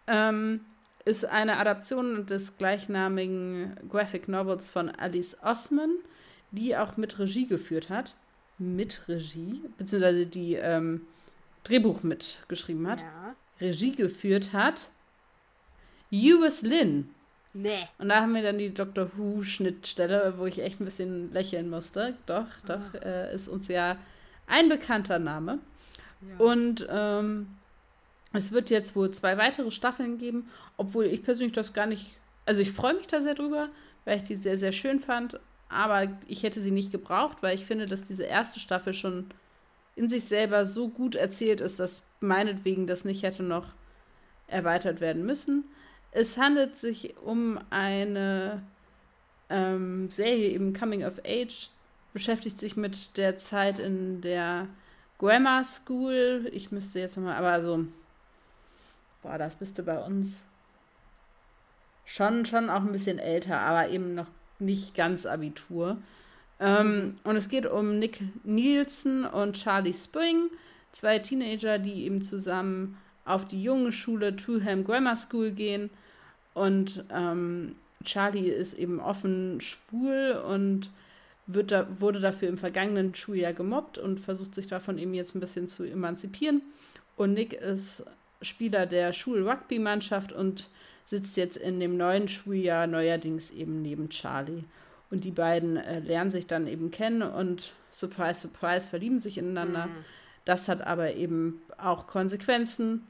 [0.07, 0.61] Ähm,
[1.05, 5.91] ist eine Adaption des gleichnamigen Graphic Novels von Alice Osman,
[6.51, 8.15] die auch mit Regie geführt hat.
[8.57, 11.01] Mit Regie, beziehungsweise die ähm,
[11.63, 13.01] Drehbuch mitgeschrieben hat.
[13.01, 13.35] Ja.
[13.59, 14.89] Regie geführt hat
[16.11, 17.09] Lewis Lynn.
[17.53, 17.87] Nee.
[17.97, 22.15] Und da haben wir dann die Doctor Who-Schnittstelle, wo ich echt ein bisschen lächeln musste.
[22.25, 23.05] Doch, doch, ah.
[23.05, 23.97] äh, ist uns ja
[24.47, 25.59] ein bekannter Name.
[26.21, 26.45] Ja.
[26.45, 27.47] Und ähm,
[28.33, 32.11] es wird jetzt wohl zwei weitere Staffeln geben, obwohl ich persönlich das gar nicht.
[32.45, 33.69] Also ich freue mich da sehr drüber,
[34.05, 35.39] weil ich die sehr, sehr schön fand.
[35.67, 39.25] Aber ich hätte sie nicht gebraucht, weil ich finde, dass diese erste Staffel schon
[39.95, 43.67] in sich selber so gut erzählt ist, dass meinetwegen das nicht hätte noch
[44.47, 45.65] erweitert werden müssen.
[46.11, 48.61] Es handelt sich um eine
[49.49, 51.69] ähm, Serie eben Coming of Age,
[52.13, 54.67] beschäftigt sich mit der Zeit in der
[55.19, 56.49] Grammar School.
[56.51, 57.85] Ich müsste jetzt nochmal, aber also
[59.21, 60.45] boah, das müsste bei uns
[62.05, 64.27] schon, schon auch ein bisschen älter, aber eben noch
[64.59, 65.97] nicht ganz Abitur.
[66.59, 70.49] Ähm, und es geht um Nick Nielsen und Charlie Spring,
[70.91, 75.89] zwei Teenager, die eben zusammen auf die junge Schule Trueham Grammar School gehen.
[76.53, 80.89] Und ähm, Charlie ist eben offen schwul und
[81.47, 85.39] wird da, wurde dafür im vergangenen Schuljahr gemobbt und versucht sich davon eben jetzt ein
[85.39, 86.61] bisschen zu emanzipieren.
[87.15, 88.05] Und Nick ist
[88.41, 90.67] Spieler der Schul-Rugby-Mannschaft und
[91.05, 94.63] sitzt jetzt in dem neuen Schuljahr neuerdings eben neben Charlie.
[95.09, 99.87] Und die beiden äh, lernen sich dann eben kennen und surprise, surprise, verlieben sich ineinander.
[99.87, 100.05] Mhm.
[100.45, 103.05] Das hat aber eben auch Konsequenzen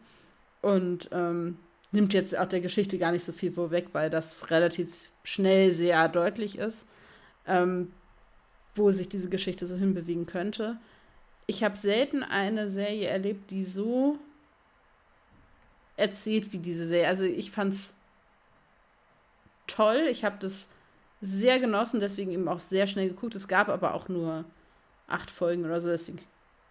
[0.61, 1.57] und ähm,
[1.91, 4.89] nimmt jetzt auch der Geschichte gar nicht so viel vorweg, weil das relativ
[5.23, 6.85] schnell sehr deutlich ist,
[7.45, 7.91] ähm,
[8.75, 10.77] wo sich diese Geschichte so hinbewegen könnte.
[11.47, 14.17] Ich habe selten eine Serie erlebt, die so
[15.97, 17.07] erzählt wie diese Serie.
[17.07, 17.97] Also ich fand's
[19.67, 20.07] toll.
[20.09, 20.73] Ich habe das
[21.21, 23.35] sehr genossen, deswegen eben auch sehr schnell geguckt.
[23.35, 24.45] Es gab aber auch nur
[25.07, 26.19] acht Folgen oder so, deswegen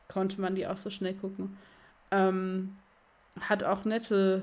[0.08, 1.56] konnte man die auch so schnell gucken.
[2.10, 2.76] Ähm,
[3.38, 4.42] hat auch nette,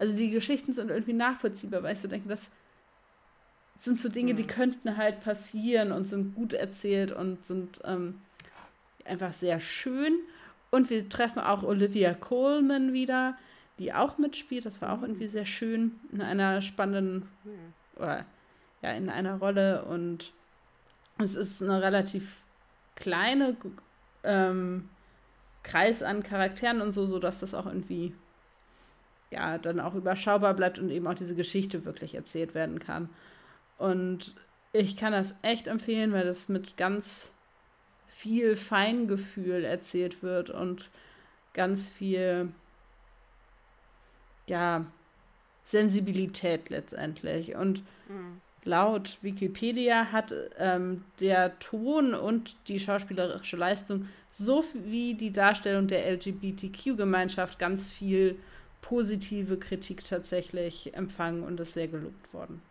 [0.00, 2.50] also die Geschichten sind irgendwie nachvollziehbar, weil ich so denke, das
[3.78, 4.48] sind so Dinge, die mhm.
[4.48, 8.20] könnten halt passieren und sind gut erzählt und sind ähm,
[9.04, 10.18] einfach sehr schön.
[10.70, 13.36] Und wir treffen auch Olivia Coleman wieder,
[13.78, 14.64] die auch mitspielt.
[14.64, 17.28] Das war auch irgendwie sehr schön in einer spannenden
[17.96, 18.24] oder
[18.80, 20.32] ja in einer Rolle und
[21.18, 22.40] es ist eine relativ
[22.96, 23.54] kleine
[24.24, 24.88] ähm,
[25.62, 28.14] Kreis an Charakteren und so, so dass das auch irgendwie
[29.30, 33.08] ja dann auch überschaubar bleibt und eben auch diese Geschichte wirklich erzählt werden kann.
[33.78, 34.34] Und
[34.72, 37.32] Ich kann das echt empfehlen, weil das mit ganz
[38.08, 40.90] viel Feingefühl erzählt wird und
[41.54, 42.52] ganz viel,
[44.46, 44.84] ja,
[45.64, 47.56] Sensibilität letztendlich.
[47.56, 48.40] Und mhm.
[48.64, 57.58] laut Wikipedia hat ähm, der Ton und die schauspielerische Leistung sowie die Darstellung der LGBTQ-Gemeinschaft
[57.58, 58.38] ganz viel
[58.80, 62.62] positive Kritik tatsächlich empfangen und ist sehr gelobt worden.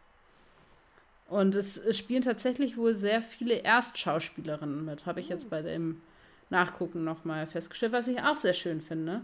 [1.28, 5.49] Und es, es spielen tatsächlich wohl sehr viele Erstschauspielerinnen mit, habe ich jetzt oh.
[5.49, 6.01] bei dem
[6.49, 9.22] Nachgucken nochmal festgestellt, was ich auch sehr schön finde.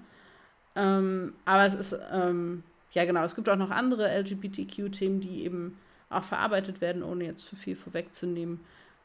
[0.75, 5.79] Ähm, aber es ist, ähm, ja genau, es gibt auch noch andere LGBTQ-Themen, die eben
[6.09, 8.59] auch verarbeitet werden, ohne jetzt zu viel vorwegzunehmen,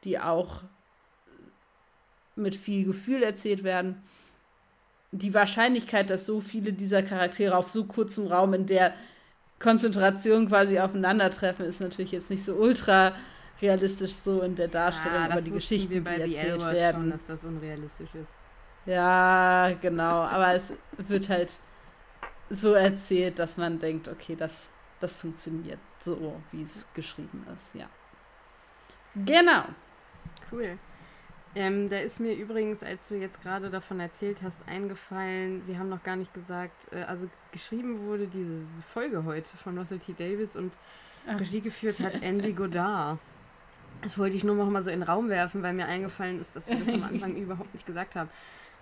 [0.05, 0.63] die auch
[2.37, 4.03] mit viel Gefühl erzählt werden.
[5.13, 8.95] Die Wahrscheinlichkeit, dass so viele dieser Charaktere auf so kurzem Raum in der
[9.59, 13.13] Konzentration quasi aufeinandertreffen, ist natürlich jetzt nicht so ultra
[13.61, 17.11] realistisch so in der Darstellung, ja, aber die Geschichten, wir bei die erzählt werden, schon,
[17.11, 18.31] dass das unrealistisch ist.
[18.87, 21.51] Ja, genau, aber es wird halt
[22.49, 24.69] so erzählt, dass man denkt, okay, das,
[25.01, 27.87] das funktioniert so, wie es geschrieben ist, ja.
[29.15, 29.65] Genau.
[30.51, 30.79] Cool.
[31.57, 35.89] Ähm, da ist mir übrigens, als du jetzt gerade davon erzählt hast, eingefallen, wir haben
[35.89, 40.15] noch gar nicht gesagt, äh, also geschrieben wurde diese Folge heute von Russell T.
[40.17, 40.73] Davis und
[41.27, 41.41] Ach.
[41.41, 43.19] Regie geführt hat Andy Godard.
[44.03, 46.55] Das wollte ich nur noch mal so in den Raum werfen, weil mir eingefallen ist,
[46.55, 48.31] dass wir das am Anfang überhaupt nicht gesagt haben.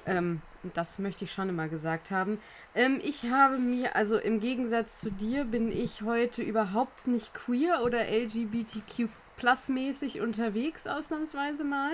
[0.07, 0.43] Ähm,
[0.75, 2.39] das möchte ich schon immer gesagt haben.
[2.75, 7.83] Ähm, ich habe mir, also im Gegensatz zu dir, bin ich heute überhaupt nicht queer
[7.83, 9.09] oder LGBTQ
[9.39, 11.93] plus mäßig unterwegs, ausnahmsweise mal.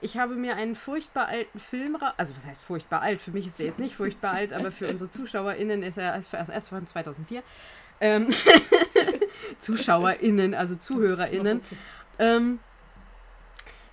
[0.00, 3.20] Ich habe mir einen furchtbar alten Film, also was heißt furchtbar alt?
[3.20, 6.68] Für mich ist der jetzt nicht furchtbar alt, aber für unsere ZuschauerInnen ist er erst
[6.68, 7.42] von 2004.
[8.00, 8.28] Ähm,
[9.60, 11.62] ZuschauerInnen, also ZuhörerInnen.
[12.18, 12.58] Ähm,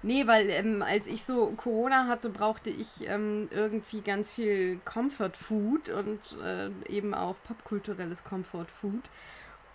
[0.02, 5.34] nee, weil ähm, als ich so Corona hatte, brauchte ich ähm, irgendwie ganz viel Comfort
[5.36, 9.04] Food und äh, eben auch popkulturelles Comfort Food.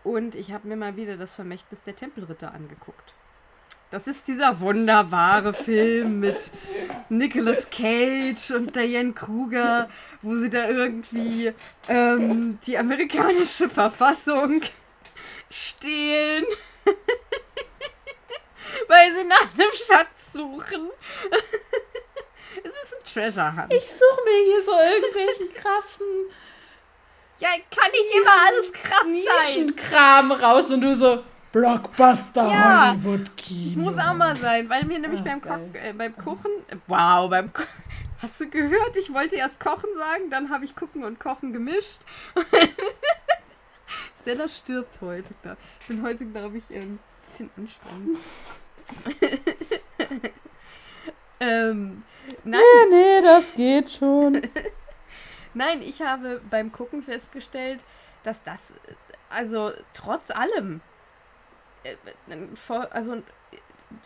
[0.04, 3.14] Und ich habe mir mal wieder das Vermächtnis der Tempelritter angeguckt.
[3.90, 6.36] Das ist dieser wunderbare Film mit
[7.08, 9.88] Nicolas Cage und Diane Kruger,
[10.20, 11.54] wo sie da irgendwie
[11.88, 14.60] ähm, die amerikanische Verfassung
[15.50, 16.44] stehlen,
[18.88, 20.90] weil sie nach einem Schatz suchen.
[22.62, 23.72] es ist ein Treasure Hunt.
[23.72, 26.06] Ich suche mir hier so irgendwelchen krassen.
[27.38, 31.24] Ja, kann nicht immer alles krass Nischenkram raus und du so.
[31.52, 33.82] Blockbuster ja, Hollywood-Kino.
[33.82, 36.50] Muss auch mal sein, weil mir nämlich ah, beim, äh, beim Kochen.
[36.86, 37.62] Wow, beim Ko
[38.22, 38.96] Hast du gehört?
[38.96, 42.00] Ich wollte erst Kochen sagen, dann habe ich Gucken und Kochen gemischt.
[44.20, 45.28] Stella stirbt heute.
[45.80, 48.18] Ich bin heute, glaube ich, ein bisschen anstrengend.
[51.40, 52.02] ähm,
[52.42, 52.60] nein.
[52.90, 54.42] Nee, nee, das geht schon.
[55.54, 57.78] nein, ich habe beim Gucken festgestellt,
[58.24, 58.58] dass das,
[59.30, 60.87] also trotz allem, äh,
[62.90, 63.22] also ein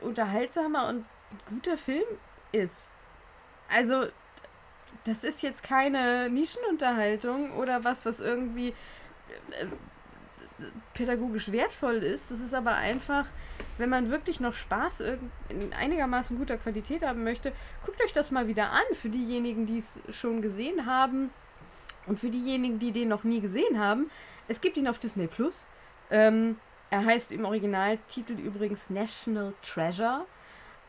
[0.01, 1.05] unterhaltsamer und
[1.49, 2.05] guter Film
[2.53, 2.89] ist.
[3.75, 4.07] Also,
[5.05, 8.69] das ist jetzt keine Nischenunterhaltung oder was, was irgendwie
[9.51, 9.67] äh,
[10.95, 12.25] pädagogisch wertvoll ist.
[12.31, 13.27] Das ist aber einfach,
[13.79, 17.53] wenn man wirklich noch Spaß in einigermaßen guter Qualität haben möchte,
[17.85, 18.83] guckt euch das mal wieder an.
[18.95, 21.31] Für diejenigen, die es schon gesehen haben
[22.07, 24.11] und für diejenigen, die den noch nie gesehen haben.
[24.49, 25.67] Es gibt ihn auf Disney Plus.
[26.11, 26.57] Ähm,
[26.93, 30.27] er heißt im Originaltitel übrigens National Treasure,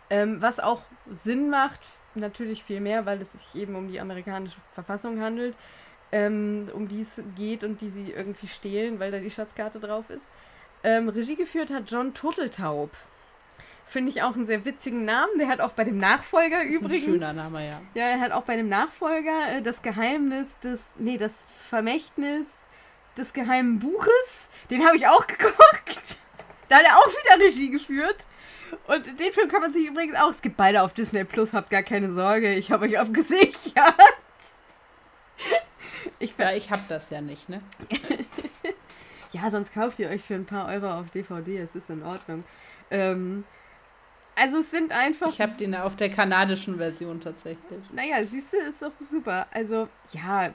[0.09, 1.79] ähm, was auch Sinn macht,
[2.13, 5.55] natürlich viel mehr, weil es sich eben um die amerikanische Verfassung handelt,
[6.11, 10.09] ähm, um die es geht und die sie irgendwie stehlen, weil da die Schatzkarte drauf
[10.09, 10.27] ist.
[10.83, 12.91] Ähm, Regie geführt hat John Turteltaub.
[13.87, 15.39] Finde ich auch einen sehr witzigen Namen.
[15.39, 17.05] Der hat auch bei dem Nachfolger das ist übrigens.
[17.05, 17.81] Ein schöner Name, ja.
[17.93, 20.89] Ja, er hat auch bei dem Nachfolger äh, das Geheimnis des.
[20.97, 21.31] Nee, das
[21.69, 22.45] Vermächtnis
[23.17, 26.17] des geheimen Buches den habe ich auch geguckt.
[26.69, 28.17] Da hat er auch wieder Regie geführt.
[28.87, 30.31] Und den Film kann man sich übrigens auch.
[30.31, 32.53] Es gibt beide auf Disney Plus, habt gar keine Sorge.
[32.55, 33.93] Ich habe euch abgesichert.
[36.19, 37.61] Ich, ja, ich habe das ja nicht, ne?
[39.31, 41.59] ja, sonst kauft ihr euch für ein paar Euro auf DVD.
[41.59, 42.43] Es ist in Ordnung.
[42.89, 43.43] Ähm,
[44.35, 45.27] also es sind einfach.
[45.27, 47.83] Ich habe den auf der kanadischen Version tatsächlich.
[47.91, 49.45] Naja, siehst du, ist doch super.
[49.51, 50.51] Also, ja,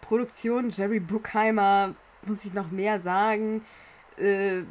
[0.00, 1.94] Produktion Jerry Bruckheimer,
[2.26, 3.64] muss ich noch mehr sagen,
[4.16, 4.62] äh,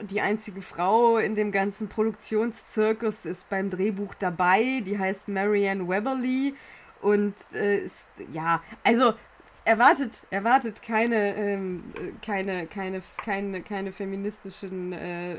[0.00, 4.82] die einzige Frau in dem ganzen Produktionszirkus ist beim Drehbuch dabei.
[4.84, 6.54] Die heißt Marianne Weberly.
[7.00, 9.14] Und äh, ist, ja, also
[9.64, 11.84] erwartet, erwartet keine, ähm,
[12.24, 15.36] keine, keine, keine, keine feministischen äh,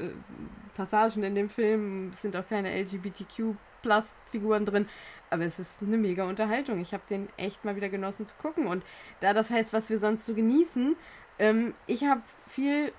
[0.76, 2.11] Passagen in dem Film.
[2.13, 4.88] Es sind auch keine LGBTQ-Plus-Figuren drin.
[5.30, 6.80] Aber es ist eine mega Unterhaltung.
[6.80, 8.67] Ich habe den echt mal wieder genossen zu gucken.
[8.67, 8.84] Und
[9.21, 10.95] da das heißt, was wir sonst so genießen,
[11.39, 12.93] ähm, ich habe viel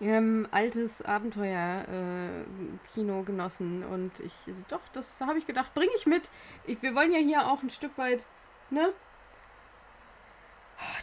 [0.00, 3.84] ähm, altes Abenteuer-Kino äh, genossen.
[3.84, 4.32] Und ich,
[4.68, 6.30] doch, das habe ich gedacht, bringe ich mit.
[6.66, 8.22] Ich, wir wollen ja hier auch ein Stück weit,
[8.70, 8.92] ne?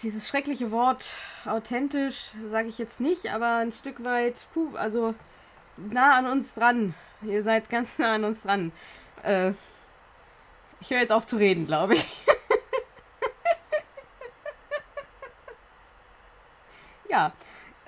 [0.04, 1.06] dieses schreckliche Wort
[1.46, 5.16] authentisch, sage ich jetzt nicht, aber ein Stück weit, puh, also
[5.78, 6.94] nah an uns dran.
[7.24, 8.72] Ihr seid ganz nah an uns dran.
[9.24, 9.54] Äh,
[10.84, 12.06] ich höre jetzt auf zu reden, glaube ich.
[17.10, 17.32] ja.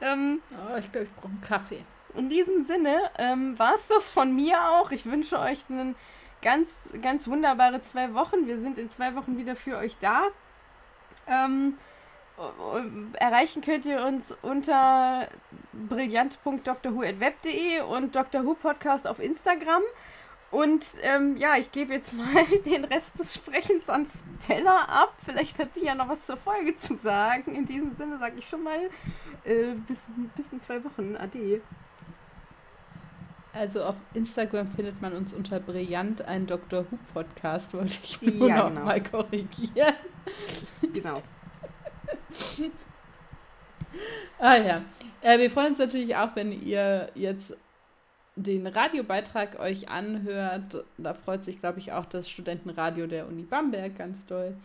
[0.01, 1.83] Ähm, oh, ich glaube, ich brauche einen Kaffee.
[2.15, 4.91] In diesem Sinne ähm, war es das von mir auch.
[4.91, 5.95] Ich wünsche euch einen
[6.41, 6.69] ganz,
[7.01, 8.47] ganz wunderbare zwei Wochen.
[8.47, 10.27] Wir sind in zwei Wochen wieder für euch da.
[11.27, 11.77] Ähm,
[13.13, 15.27] erreichen könnt ihr uns unter
[15.73, 18.45] brillant.drwho.web.de und Dr.
[18.45, 19.83] Who Podcast auf Instagram.
[20.55, 24.07] Und ähm, ja, ich gebe jetzt mal den Rest des Sprechens an
[24.41, 25.13] Stella ab.
[25.25, 27.53] Vielleicht hat die ja noch was zur Folge zu sagen.
[27.53, 28.79] In diesem Sinne sage ich schon mal
[29.43, 30.05] äh, bis,
[30.37, 31.17] bis in zwei Wochen.
[31.17, 31.59] Ade.
[33.51, 36.85] Also auf Instagram findet man uns unter Brillant, ein Dr.
[36.89, 38.85] Who Podcast, wollte ich nur ja, noch genau.
[38.85, 39.93] mal korrigieren.
[40.93, 41.21] Genau.
[44.39, 44.81] ah ja.
[45.21, 47.57] Äh, wir freuen uns natürlich auch, wenn ihr jetzt
[48.35, 50.83] den Radiobeitrag euch anhört.
[50.97, 54.55] Da freut sich, glaube ich, auch das Studentenradio der Uni Bamberg ganz doll.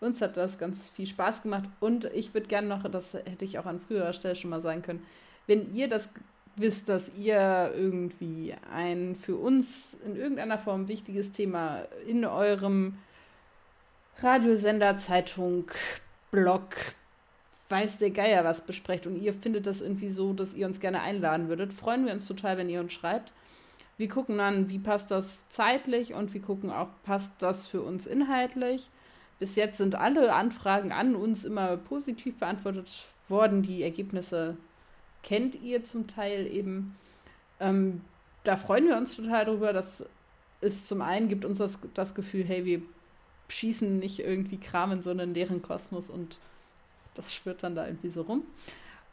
[0.00, 3.58] Uns hat das ganz viel Spaß gemacht und ich würde gerne noch, das hätte ich
[3.58, 5.04] auch an früherer Stelle schon mal sagen können,
[5.46, 6.10] wenn ihr das
[6.54, 12.98] wisst, dass ihr irgendwie ein für uns in irgendeiner Form wichtiges Thema in eurem
[14.20, 15.70] Radiosender, Zeitung,
[16.30, 16.74] Blog,
[17.68, 21.00] weiß der Geier was besprecht und ihr findet das irgendwie so, dass ihr uns gerne
[21.02, 23.32] einladen würdet, freuen wir uns total, wenn ihr uns schreibt.
[23.96, 28.06] Wir gucken dann, wie passt das zeitlich und wir gucken auch, passt das für uns
[28.06, 28.88] inhaltlich.
[29.38, 33.62] Bis jetzt sind alle Anfragen an uns immer positiv beantwortet worden.
[33.62, 34.56] Die Ergebnisse
[35.22, 36.96] kennt ihr zum Teil eben.
[37.60, 38.02] Ähm,
[38.44, 39.72] da freuen wir uns total drüber.
[39.72, 40.08] dass
[40.60, 42.82] es zum einen gibt uns das, das Gefühl, hey, wir
[43.48, 46.38] schießen nicht irgendwie Kram in so einen leeren Kosmos und
[47.14, 48.42] das schwirrt dann da irgendwie so rum.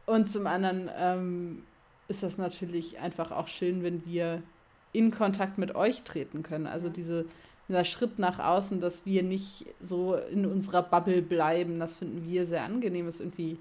[0.06, 1.64] Und zum anderen ähm,
[2.08, 4.42] ist das natürlich einfach auch schön, wenn wir
[4.94, 6.68] in Kontakt mit euch treten können.
[6.68, 7.26] Also diese,
[7.68, 12.46] dieser Schritt nach außen, dass wir nicht so in unserer Bubble bleiben, das finden wir
[12.46, 13.08] sehr angenehm.
[13.08, 13.58] Das ist irgendwie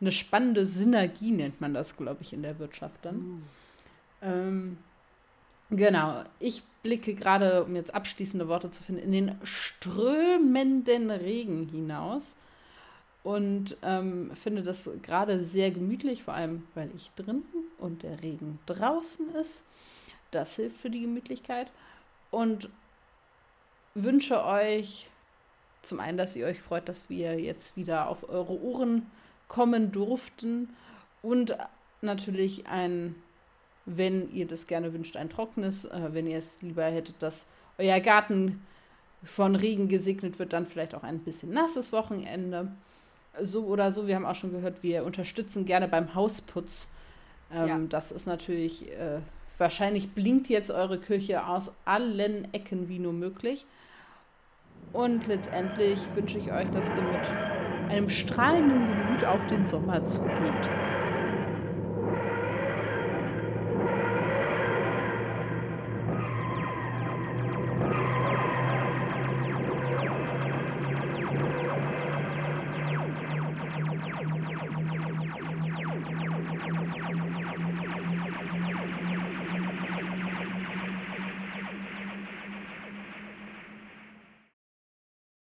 [0.00, 3.16] eine spannende Synergie, nennt man das, glaube ich, in der Wirtschaft dann.
[3.16, 3.42] Mhm.
[4.22, 4.78] Ähm,
[5.70, 6.22] genau.
[6.38, 12.36] Ich blicke gerade, um jetzt abschließende Worte zu finden, in den strömenden Regen hinaus
[13.24, 18.22] und ähm, finde das gerade sehr gemütlich, vor allem weil ich drin bin und der
[18.22, 19.64] Regen draußen ist.
[20.30, 21.68] Das hilft für die Gemütlichkeit.
[22.30, 22.68] Und
[23.94, 25.08] wünsche euch
[25.80, 29.10] zum einen, dass ihr euch freut, dass wir jetzt wieder auf eure Ohren
[29.48, 30.76] kommen durften.
[31.22, 31.56] Und
[32.02, 33.14] natürlich ein,
[33.86, 37.46] wenn ihr das gerne wünscht, ein trockenes, äh, wenn ihr es lieber hättet, dass
[37.78, 38.66] euer Garten
[39.24, 42.70] von Regen gesegnet wird, dann vielleicht auch ein bisschen nasses Wochenende
[43.42, 46.86] so oder so, wir haben auch schon gehört, wir unterstützen gerne beim Hausputz.
[47.52, 47.78] Ähm, ja.
[47.88, 49.18] Das ist natürlich, äh,
[49.58, 53.66] wahrscheinlich blinkt jetzt eure Küche aus allen Ecken wie nur möglich.
[54.92, 60.68] Und letztendlich wünsche ich euch, dass ihr mit einem strahlenden Gemüt auf den Sommer zugeht.